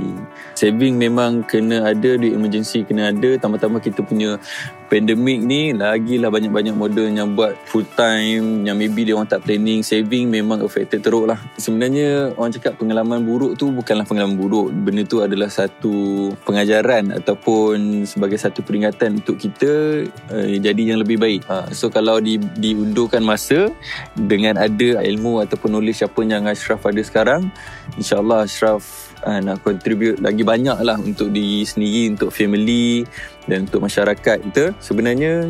saving 0.56 0.96
memang 0.96 1.44
kena 1.44 1.92
ada 1.92 2.16
duit 2.16 2.32
emergency 2.32 2.88
kena 2.88 3.12
ada. 3.12 3.36
Tambah-tambah 3.36 3.84
kita 3.84 4.00
punya 4.08 4.40
pandemik 4.88 5.44
ni 5.44 5.76
lagilah 5.76 6.32
banyak-banyak 6.32 6.76
model 6.76 7.12
yang 7.12 7.36
buat 7.36 7.56
full 7.68 7.84
time 8.00 8.64
yang 8.64 8.80
maybe 8.80 9.04
dia 9.04 9.20
orang 9.20 9.28
tak 9.28 9.44
planning. 9.44 9.84
Saving 9.84 10.32
memang 10.32 10.64
affected 10.64 11.04
teruk 11.04 11.28
lah. 11.28 11.40
Sebenarnya 11.60 12.32
orang 12.40 12.56
cakap 12.56 12.80
pengalaman 12.80 13.28
buruk 13.28 13.60
tu 13.60 13.76
bukanlah 13.76 14.08
pengalaman 14.08 14.40
buruk. 14.40 14.72
Benda 14.72 15.04
tu 15.04 15.20
adalah 15.20 15.52
satu 15.52 16.32
pengajaran 16.48 17.12
ataupun 17.12 18.08
sebagai 18.08 18.40
satu 18.40 18.64
peringatan 18.64 19.01
untuk 19.10 19.42
kita 19.42 20.06
uh, 20.30 20.46
jadi 20.62 20.94
yang 20.94 21.02
lebih 21.02 21.18
baik. 21.18 21.42
Uh, 21.50 21.66
so 21.74 21.90
kalau 21.90 22.22
di, 22.22 22.38
diundurkan 22.62 23.26
masa 23.26 23.74
dengan 24.14 24.62
ada 24.62 25.02
ilmu 25.02 25.42
ataupun 25.42 25.74
knowledge 25.74 26.06
apa 26.06 26.22
yang 26.22 26.46
Ashraf 26.46 26.86
ada 26.86 27.02
sekarang 27.02 27.50
insyaAllah 27.98 28.46
Ashraf 28.46 29.12
uh, 29.26 29.40
nak 29.42 29.66
contribute 29.66 30.22
lagi 30.22 30.46
banyak 30.46 30.78
lah 30.86 30.98
untuk 31.02 31.34
diri 31.34 31.66
sendiri 31.66 32.14
untuk 32.14 32.30
family 32.30 33.08
dan 33.50 33.66
untuk 33.66 33.82
masyarakat 33.82 34.38
kita. 34.52 34.64
Sebenarnya 34.78 35.50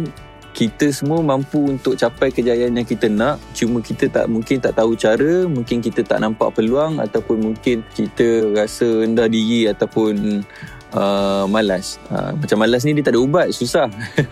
kita 0.52 0.92
semua 0.92 1.24
mampu 1.24 1.64
untuk 1.72 1.96
capai 1.96 2.28
kejayaan 2.30 2.76
yang 2.76 2.88
kita 2.88 3.08
nak. 3.08 3.40
Cuma 3.56 3.80
kita 3.80 4.12
tak 4.12 4.28
mungkin 4.28 4.60
tak 4.60 4.76
tahu 4.76 5.00
cara 5.00 5.48
mungkin 5.48 5.80
kita 5.80 6.04
tak 6.04 6.20
nampak 6.20 6.52
peluang 6.52 7.00
ataupun 7.00 7.52
mungkin 7.52 7.84
kita 7.96 8.52
rasa 8.52 9.08
rendah 9.08 9.32
diri 9.32 9.72
ataupun 9.72 10.44
uh, 10.96 11.46
malas. 11.48 12.00
Uh, 12.12 12.36
macam 12.36 12.58
malas 12.62 12.84
ni 12.84 12.96
dia 12.96 13.04
tak 13.04 13.16
ada 13.16 13.22
ubat 13.22 13.48
susah. 13.52 13.88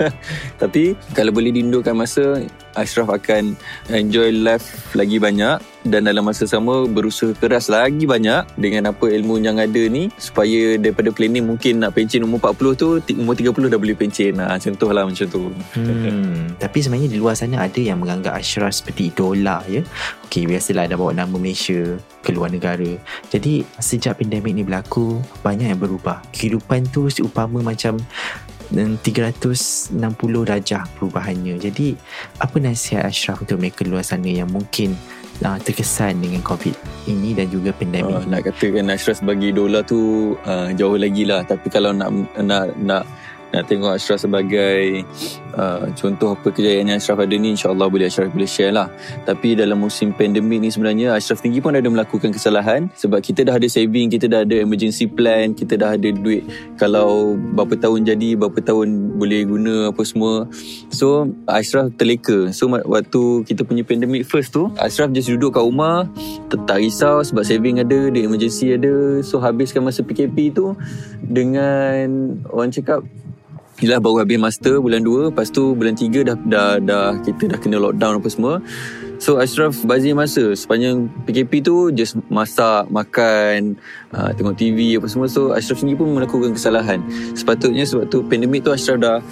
Tapi 0.62 0.96
kalau 1.16 1.32
boleh 1.32 1.52
diundurkan 1.54 1.96
masa 1.96 2.44
Ashraf 2.76 3.12
akan 3.12 3.56
enjoy 3.92 4.32
life 4.32 4.96
lagi 4.96 5.20
banyak 5.20 5.60
dan 5.90 6.06
dalam 6.06 6.24
masa 6.24 6.46
sama 6.46 6.86
berusaha 6.86 7.34
keras 7.36 7.68
lagi 7.68 8.06
banyak 8.06 8.46
dengan 8.56 8.94
apa 8.94 9.10
ilmu 9.10 9.42
yang 9.42 9.58
ada 9.58 9.84
ni 9.90 10.14
supaya 10.22 10.78
daripada 10.78 11.10
planning 11.10 11.46
mungkin 11.50 11.82
nak 11.82 11.98
pencen 11.98 12.24
umur 12.24 12.54
40 12.54 12.78
tu 12.78 12.88
umur 13.18 13.34
30 13.34 13.74
dah 13.74 13.80
boleh 13.82 13.98
pencen 13.98 14.38
ha, 14.40 14.56
contohlah 14.62 15.04
macam 15.04 15.28
tu 15.28 15.50
Hmm, 15.74 16.56
tapi 16.60 16.84
sebenarnya 16.84 17.10
di 17.10 17.18
luar 17.18 17.34
sana 17.34 17.66
ada 17.66 17.80
yang 17.80 18.02
menganggap 18.02 18.36
Ashraf 18.36 18.74
seperti 18.76 19.10
idola 19.10 19.64
ya. 19.66 19.82
Okey, 20.28 20.46
biasalah 20.46 20.86
dah 20.90 20.98
bawa 21.00 21.12
nama 21.16 21.36
Malaysia 21.36 21.98
ke 22.22 22.30
luar 22.30 22.54
negara. 22.54 22.88
Jadi 23.32 23.66
sejak 23.80 24.22
pandemik 24.22 24.54
ni 24.54 24.64
berlaku, 24.66 25.20
banyak 25.42 25.74
yang 25.74 25.82
berubah. 25.82 26.22
Kehidupan 26.36 26.92
tu 26.94 27.08
seumpama 27.10 27.64
macam 27.64 27.98
mm, 28.74 29.02
360 29.02 29.98
darjah 30.46 30.84
perubahannya. 30.98 31.58
Jadi 31.58 31.98
apa 32.38 32.56
nasihat 32.62 33.08
Ashraf 33.08 33.42
untuk 33.42 33.58
mereka 33.58 33.86
luar 33.86 34.06
sana 34.06 34.30
yang 34.30 34.50
mungkin 34.52 34.94
uh, 35.46 35.58
terkesan 35.62 36.20
dengan 36.20 36.42
COVID 36.44 36.76
ini 37.08 37.36
dan 37.36 37.48
juga 37.50 37.72
pandemik 37.76 38.08
Uh, 38.10 38.26
nak 38.26 38.42
katakan 38.48 38.90
Ashraf 38.90 39.22
sebagai 39.22 39.54
idola 39.54 39.86
tu 39.86 40.34
uh, 40.48 40.72
jauh 40.74 40.98
lagi 40.98 41.28
lah. 41.28 41.46
Tapi 41.46 41.68
kalau 41.70 41.92
nak 41.94 42.10
nak 42.40 42.74
nak 42.80 43.04
nak 43.50 43.66
tengok 43.66 43.98
Ashraf 43.98 44.22
sebagai 44.22 45.02
uh, 45.58 45.90
contoh 45.98 46.38
apa 46.38 46.54
kejayaan 46.54 46.94
yang 46.94 47.00
Ashraf 47.02 47.18
ada 47.18 47.34
ni 47.34 47.58
insyaAllah 47.58 47.90
boleh 47.90 48.06
Ashraf 48.06 48.30
boleh 48.30 48.50
share 48.50 48.74
lah. 48.74 48.88
Tapi 49.26 49.58
dalam 49.58 49.82
musim 49.82 50.14
pandemik 50.14 50.62
ni 50.62 50.70
sebenarnya 50.70 51.18
Ashraf 51.18 51.42
tinggi 51.42 51.58
pun 51.58 51.74
ada 51.74 51.86
melakukan 51.90 52.30
kesalahan. 52.30 52.94
Sebab 52.94 53.20
kita 53.26 53.46
dah 53.46 53.58
ada 53.58 53.66
saving 53.66 54.14
kita 54.14 54.30
dah 54.30 54.46
ada 54.46 54.62
emergency 54.62 55.10
plan 55.10 55.58
kita 55.58 55.76
dah 55.76 55.98
ada 55.98 56.10
duit. 56.14 56.46
Kalau 56.78 57.34
berapa 57.58 57.74
tahun 57.74 58.06
jadi 58.06 58.38
berapa 58.38 58.60
tahun 58.62 59.18
boleh 59.18 59.42
guna 59.50 59.74
apa 59.90 60.02
semua. 60.06 60.46
So 60.94 61.34
Ashraf 61.50 61.90
terleka. 61.98 62.54
So 62.54 62.70
waktu 62.70 63.22
kita 63.50 63.66
punya 63.66 63.82
pandemic 63.82 64.30
first 64.30 64.54
tu 64.54 64.70
Ashraf 64.78 65.10
just 65.10 65.30
duduk 65.30 65.58
kat 65.58 65.66
rumah 65.66 66.06
tak, 66.50 66.82
risau 66.82 67.22
sebab 67.22 67.42
saving 67.46 67.82
ada 67.82 68.14
duit 68.14 68.26
emergency 68.26 68.78
ada. 68.78 69.22
So 69.26 69.42
habiskan 69.42 69.82
masa 69.82 70.06
PKP 70.06 70.54
tu 70.54 70.78
dengan 71.26 72.38
orang 72.50 72.70
cakap 72.70 73.02
Yelah 73.80 74.04
baru 74.04 74.28
habis 74.28 74.36
master 74.36 74.84
bulan 74.84 75.08
2 75.08 75.32
Lepas 75.32 75.48
tu 75.56 75.72
bulan 75.72 75.96
3 75.96 76.28
dah, 76.28 76.36
dah, 76.36 76.72
dah 76.84 77.10
Kita 77.24 77.48
dah 77.48 77.60
kena 77.60 77.80
lockdown 77.80 78.20
apa 78.20 78.28
semua. 78.28 78.54
So 79.20 79.40
Ashraf 79.40 79.76
bazir 79.88 80.16
masa 80.16 80.52
Sepanjang 80.52 81.08
PKP 81.24 81.64
tu 81.64 81.88
Just 81.96 82.20
masak 82.28 82.92
Makan 82.92 83.80
uh, 84.12 84.36
Tengok 84.36 84.60
TV 84.60 85.00
apa 85.00 85.08
semua. 85.08 85.32
So 85.32 85.56
Ashraf 85.56 85.80
sendiri 85.80 86.04
pun 86.04 86.12
melakukan 86.12 86.60
kesalahan. 86.60 87.00
Sepatutnya 87.36 87.88
sebab 87.88 88.12
tu 88.12 88.20
Pandemik 88.28 88.68
tu 88.68 88.76
Ashraf 88.76 89.00
dah 89.00 89.24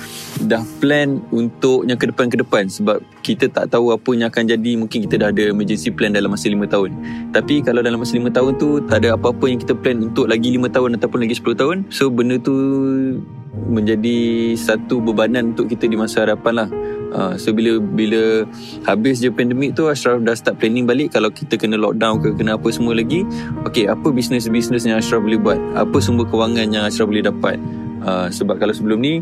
Dah 0.48 0.64
plan 0.80 1.20
Untuk 1.36 1.84
yang 1.84 2.00
ke 2.00 2.08
depan-ke 2.08 2.40
depan. 2.40 2.72
Sebab 2.72 3.04
kita 3.28 3.52
tak 3.52 3.76
tahu 3.76 3.92
Apa 3.92 4.16
yang 4.16 4.32
akan 4.32 4.48
jadi. 4.48 4.80
Mungkin 4.80 5.12
kita 5.12 5.28
dah 5.28 5.36
ada 5.36 5.52
Emergency 5.52 5.92
plan 5.92 6.16
dalam 6.16 6.32
masa 6.32 6.48
5 6.48 6.56
tahun. 6.72 6.96
Tapi 7.36 7.68
kalau 7.68 7.84
dalam 7.84 8.00
masa 8.00 8.16
5 8.16 8.32
tahun 8.32 8.52
tu 8.56 8.80
Tak 8.88 9.04
ada 9.04 9.20
apa-apa 9.20 9.44
yang 9.52 9.60
kita 9.60 9.76
plan 9.76 10.00
Untuk 10.00 10.32
lagi 10.32 10.56
5 10.56 10.72
tahun 10.72 10.90
Ataupun 10.96 11.20
lagi 11.20 11.36
10 11.36 11.52
tahun. 11.60 11.78
So 11.92 12.08
benda 12.08 12.40
tu 12.40 12.56
menjadi 13.68 14.54
satu 14.56 15.04
bebanan 15.04 15.54
untuk 15.54 15.68
kita 15.68 15.86
di 15.86 16.00
masa 16.00 16.24
hadapan 16.24 16.66
lah. 16.66 16.70
Uh, 17.08 17.34
so 17.40 17.56
bila 17.56 17.80
bila 17.80 18.44
habis 18.84 19.24
je 19.24 19.32
pandemik 19.32 19.80
tu 19.80 19.88
Ashraf 19.88 20.20
dah 20.20 20.36
start 20.36 20.60
planning 20.60 20.84
balik 20.84 21.16
kalau 21.16 21.32
kita 21.32 21.56
kena 21.56 21.80
lockdown 21.80 22.20
ke 22.20 22.36
kena 22.36 22.60
apa 22.60 22.68
semua 22.68 22.92
lagi 23.00 23.24
okay 23.64 23.88
apa 23.88 24.12
bisnes-bisnes 24.12 24.84
yang 24.84 25.00
Ashraf 25.00 25.24
boleh 25.24 25.40
buat? 25.40 25.60
Apa 25.76 26.04
sumber 26.04 26.28
kewangan 26.28 26.68
yang 26.68 26.84
Ashraf 26.84 27.08
boleh 27.08 27.24
dapat? 27.24 27.56
Uh, 28.04 28.28
sebab 28.32 28.60
kalau 28.60 28.76
sebelum 28.76 29.00
ni 29.00 29.14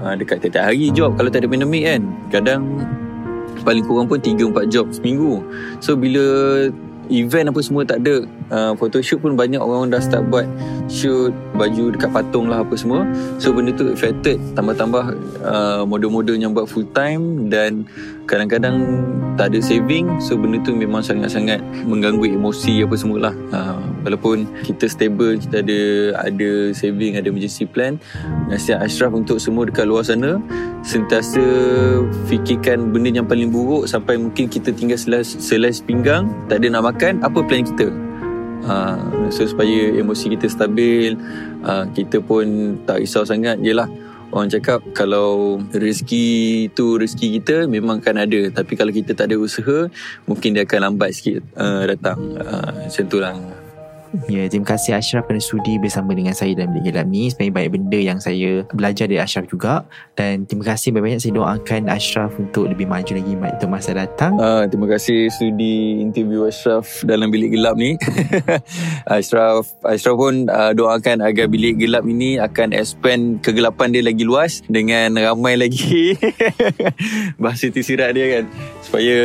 uh, 0.00 0.14
dekat 0.16 0.44
tiap-tiap 0.44 0.72
hari 0.72 0.92
job 0.92 1.16
kalau 1.16 1.28
tak 1.32 1.44
ada 1.44 1.48
pandemik 1.48 1.84
kan. 1.88 2.02
Kadang 2.28 2.62
paling 3.64 3.84
kurang 3.86 4.08
pun 4.10 4.18
3-4 4.20 4.72
job 4.72 4.86
seminggu. 4.92 5.40
So 5.80 5.96
bila 5.96 6.24
event 7.10 7.50
apa 7.50 7.60
semua 7.64 7.82
tak 7.82 8.04
ada 8.04 8.22
uh, 8.52 8.72
photoshoot 8.78 9.18
pun 9.18 9.34
banyak 9.34 9.58
orang 9.58 9.90
dah 9.90 9.98
start 9.98 10.28
buat 10.30 10.46
shoot 10.86 11.34
baju 11.58 11.94
dekat 11.96 12.10
patung 12.14 12.46
lah 12.46 12.62
apa 12.62 12.74
semua. 12.78 13.08
So 13.42 13.50
benda 13.50 13.74
tu 13.74 13.90
affected 13.90 14.38
tambah-tambah 14.54 15.04
uh, 15.42 15.82
model-model 15.88 16.38
yang 16.38 16.52
buat 16.54 16.70
full 16.70 16.86
time 16.94 17.50
dan 17.50 17.88
kadang-kadang 18.26 18.82
tak 19.34 19.52
ada 19.52 19.58
saving 19.64 20.20
so 20.20 20.36
benda 20.36 20.60
tu 20.60 20.76
memang 20.76 21.00
sangat-sangat 21.00 21.62
mengganggu 21.88 22.36
emosi 22.36 22.84
apa 22.84 22.94
semualah. 22.94 23.34
Uh, 23.52 23.80
walaupun 24.04 24.44
kita 24.66 24.90
stable 24.90 25.38
kita 25.38 25.62
ada 25.64 25.80
ada 26.28 26.50
saving 26.74 27.16
ada 27.16 27.30
emergency 27.30 27.64
plan 27.64 27.96
nasihat 28.50 28.82
Ashraf 28.82 29.14
untuk 29.14 29.38
semua 29.38 29.64
dekat 29.66 29.88
luar 29.88 30.04
sana 30.04 30.42
sentiasa 30.82 31.42
fikirkan 32.26 32.90
benda 32.90 33.14
yang 33.14 33.26
paling 33.26 33.48
buruk 33.48 33.86
sampai 33.86 34.18
mungkin 34.18 34.50
kita 34.50 34.74
tinggal 34.74 34.98
selai, 34.98 35.22
selai 35.24 35.72
pinggang 35.86 36.28
tak 36.50 36.60
ada 36.60 36.66
nak 36.78 36.92
makan 36.92 37.22
apa 37.22 37.38
plan 37.42 37.64
kita? 37.64 37.88
Uh, 38.62 39.26
so 39.34 39.42
supaya 39.42 39.90
emosi 39.98 40.38
kita 40.38 40.46
stabil 40.46 41.18
uh, 41.66 41.82
kita 41.98 42.22
pun 42.22 42.78
tak 42.86 43.02
risau 43.02 43.26
sangat 43.26 43.58
yelah 43.58 43.90
orang 44.32 44.48
cakap 44.48 44.80
kalau 44.96 45.60
rezeki 45.70 46.68
tu 46.72 46.96
rezeki 46.96 47.40
kita 47.40 47.56
memang 47.68 48.00
akan 48.00 48.24
ada. 48.24 48.40
Tapi 48.50 48.72
kalau 48.74 48.90
kita 48.90 49.12
tak 49.12 49.30
ada 49.30 49.36
usaha 49.38 49.86
mungkin 50.24 50.56
dia 50.56 50.64
akan 50.64 50.80
lambat 50.90 51.12
sikit 51.14 51.44
uh, 51.54 51.84
datang. 51.84 52.18
Uh, 52.40 52.88
macam 52.88 53.04
tu 53.06 53.18
lah 53.20 53.36
Ya, 54.28 54.44
terima 54.44 54.68
kasih 54.68 54.92
Ashraf 54.92 55.24
kerana 55.24 55.40
sudi 55.40 55.80
bersama 55.80 56.12
dengan 56.12 56.36
saya 56.36 56.52
dalam 56.52 56.76
Bilik 56.76 56.92
Gelap 56.92 57.08
ni. 57.08 57.32
Sebenarnya 57.32 57.54
banyak 57.56 57.72
benda 57.72 57.98
yang 57.98 58.18
saya 58.20 58.60
belajar 58.76 59.08
dari 59.08 59.16
Ashraf 59.16 59.48
juga. 59.48 59.88
Dan 60.12 60.44
terima 60.44 60.68
kasih 60.68 60.92
banyak-banyak 60.92 61.20
saya 61.24 61.32
doakan 61.32 61.82
Ashraf 61.88 62.36
untuk 62.36 62.68
lebih 62.68 62.84
maju 62.84 63.08
lagi 63.08 63.32
untuk 63.32 63.70
masa 63.72 63.96
datang. 63.96 64.36
Uh, 64.36 64.68
terima 64.68 64.84
kasih 64.92 65.32
sudi 65.32 66.04
interview 66.04 66.44
Ashraf 66.44 66.84
dalam 67.08 67.32
bilik 67.32 67.56
gelap 67.56 67.80
ni. 67.80 67.96
Ashraf 69.16 69.64
Ashraf 69.80 70.20
pun 70.20 70.44
uh, 70.52 70.76
doakan 70.76 71.24
agar 71.24 71.48
bilik 71.48 71.80
gelap 71.80 72.04
ini 72.04 72.36
akan 72.36 72.76
expand 72.76 73.40
kegelapan 73.40 73.96
dia 73.96 74.04
lagi 74.04 74.28
luas 74.28 74.60
dengan 74.68 75.16
ramai 75.16 75.56
lagi 75.56 76.20
bahasa 77.42 77.72
tersirat 77.72 78.12
dia 78.12 78.26
kan 78.40 78.44
supaya 78.84 79.18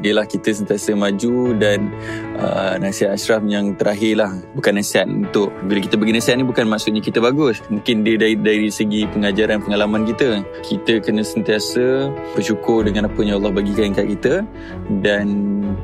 Yelah 0.00 0.24
kita 0.24 0.54
sentiasa 0.54 0.94
maju 0.96 1.52
Dan 1.58 1.92
uh, 2.38 2.74
nasihat 2.78 3.16
Ashraf 3.16 3.42
yang 3.48 3.74
terakhir 3.74 4.20
lah. 4.20 4.32
Bukan 4.54 4.76
nasihat 4.76 5.08
untuk 5.08 5.48
Bila 5.66 5.82
kita 5.82 5.96
bagi 5.98 6.14
nasihat 6.14 6.36
ni 6.38 6.46
bukan 6.46 6.68
maksudnya 6.68 7.02
kita 7.02 7.18
bagus. 7.18 7.60
Mungkin 7.72 8.04
dia 8.04 8.16
dari, 8.20 8.36
dari 8.36 8.68
segi 8.70 9.08
pengajaran 9.10 9.64
pengalaman 9.64 10.06
kita. 10.06 10.44
Kita 10.62 11.00
kena 11.02 11.24
sentiasa 11.24 12.12
bersyukur 12.36 12.86
dengan 12.86 13.08
apa 13.10 13.18
yang 13.24 13.40
Allah 13.42 13.52
bagikan 13.52 13.96
kat 13.96 14.06
kita. 14.16 14.44
Dan 15.02 15.26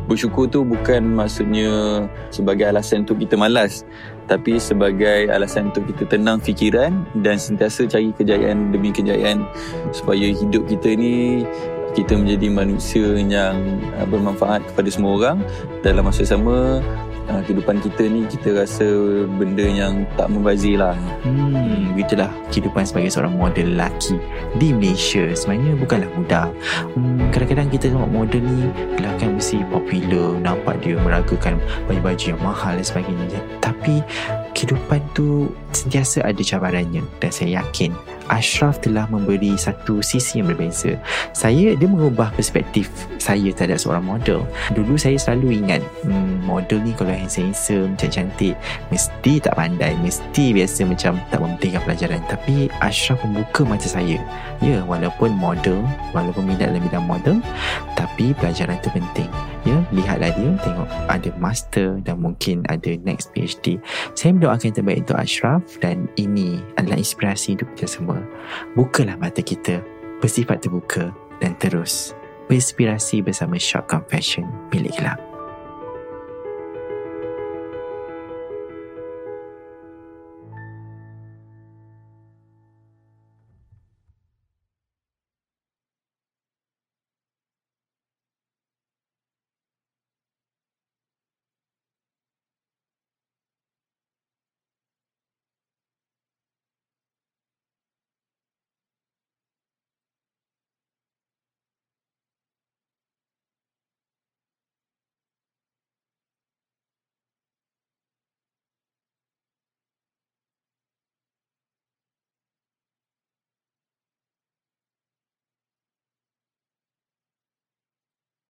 bersyukur 0.07 0.47
tu 0.49 0.63
bukan 0.63 1.03
maksudnya 1.17 2.05
sebagai 2.31 2.69
alasan 2.69 3.05
untuk 3.09 3.21
kita 3.21 3.35
malas. 3.35 3.83
Tapi 4.31 4.57
sebagai 4.57 5.29
alasan 5.29 5.75
untuk 5.75 5.91
kita 5.93 6.17
tenang 6.17 6.39
fikiran 6.39 7.05
dan 7.21 7.37
sentiasa 7.37 7.85
cari 7.91 8.15
kejayaan 8.15 8.71
demi 8.71 8.95
kejayaan 8.95 9.45
supaya 9.91 10.31
hidup 10.31 10.65
kita 10.71 10.95
ni 10.95 11.43
kita 11.93 12.17
menjadi 12.17 12.49
manusia 12.49 13.07
yang 13.21 13.57
uh, 13.97 14.07
bermanfaat 14.09 14.65
kepada 14.73 14.89
semua 14.89 15.13
orang 15.19 15.39
dalam 15.85 16.09
masa 16.09 16.25
sama 16.25 16.81
uh, 17.29 17.41
kehidupan 17.45 17.81
kita 17.85 18.09
ni 18.09 18.25
kita 18.27 18.57
rasa 18.57 18.87
benda 19.39 19.65
yang 19.65 20.09
tak 20.17 20.33
membazir 20.33 20.81
lah 20.81 20.97
Hmm, 21.23 21.95
begitulah 21.95 22.29
kehidupan 22.51 22.83
sebagai 22.83 23.15
seorang 23.15 23.39
model 23.39 23.79
lelaki 23.79 24.19
di 24.59 24.75
Malaysia 24.75 25.23
sebenarnya 25.39 25.79
bukanlah 25.79 26.11
mudah. 26.19 26.47
Hmm, 26.99 27.31
kadang-kadang 27.31 27.69
kita 27.71 27.85
tengok 27.95 28.11
model 28.11 28.43
ni 28.43 28.67
kelakar 28.99 29.29
mesti 29.31 29.63
popular, 29.71 30.35
nampak 30.43 30.83
dia 30.83 30.99
meragakan 30.99 31.63
baju-baju 31.87 32.25
yang 32.35 32.41
mahal 32.43 32.75
dan 32.75 32.83
sebagainya. 32.83 33.39
Tapi 33.63 34.03
kehidupan 34.53 35.01
tu 35.17 35.51
sentiasa 35.73 36.25
ada 36.25 36.41
cabarannya 36.45 37.03
dan 37.21 37.31
saya 37.33 37.65
yakin 37.65 37.93
Ashraf 38.31 38.81
telah 38.81 39.05
memberi 39.11 39.59
satu 39.59 39.99
sisi 40.01 40.39
yang 40.39 40.55
berbeza. 40.55 40.95
Saya 41.35 41.75
dia 41.75 41.89
mengubah 41.89 42.31
perspektif 42.33 42.89
saya 43.19 43.51
terhadap 43.51 43.83
seorang 43.83 44.05
model. 44.07 44.47
Dulu 44.73 44.95
saya 44.95 45.19
selalu 45.19 45.61
ingat 45.65 45.83
hmm, 46.07 46.47
model 46.47 46.81
ni 46.81 46.95
kalau 46.95 47.11
handsome-handsome, 47.11 47.99
cantik-cantik 47.99 48.55
mesti 48.89 49.33
tak 49.43 49.55
pandai, 49.59 49.93
mesti 50.01 50.55
biasa 50.55 50.87
macam 50.87 51.19
tak 51.29 51.39
mementingkan 51.45 51.83
pelajaran. 51.85 52.21
Tapi 52.31 52.71
Ashraf 52.81 53.21
membuka 53.27 53.67
mata 53.67 53.89
saya. 53.89 54.17
Ya, 54.63 54.81
walaupun 54.87 55.35
model, 55.35 55.83
walaupun 56.15 56.47
minat 56.47 56.71
dalam 56.71 56.83
bidang 56.87 57.05
model, 57.05 57.37
tapi 57.99 58.31
pelajaran 58.39 58.79
tu 58.81 58.89
penting. 58.95 59.29
Ya, 59.63 59.79
lihatlah 59.95 60.35
dia 60.35 60.51
tengok 60.59 60.91
ada 61.07 61.31
master 61.39 62.03
dan 62.03 62.19
mungkin 62.19 62.67
ada 62.67 62.99
next 63.07 63.31
PhD. 63.31 63.79
Saya 64.19 64.35
mendoakan 64.43 64.75
yang 64.75 64.77
terbaik 64.83 65.01
untuk 65.07 65.19
Ashraf 65.23 65.63
dan 65.79 66.11
ini 66.19 66.59
adalah 66.75 66.99
inspirasi 66.99 67.55
hidup 67.55 67.71
kita 67.79 67.87
semua. 67.87 68.19
Bukalah 68.75 69.15
mata 69.15 69.39
kita, 69.39 69.79
bersifat 70.19 70.67
terbuka 70.67 71.15
dan 71.39 71.55
terus 71.63 72.11
berinspirasi 72.51 73.23
bersama 73.23 73.55
Short 73.55 73.87
Confession 73.87 74.51
milik 74.75 74.99
gelap. 74.99 75.32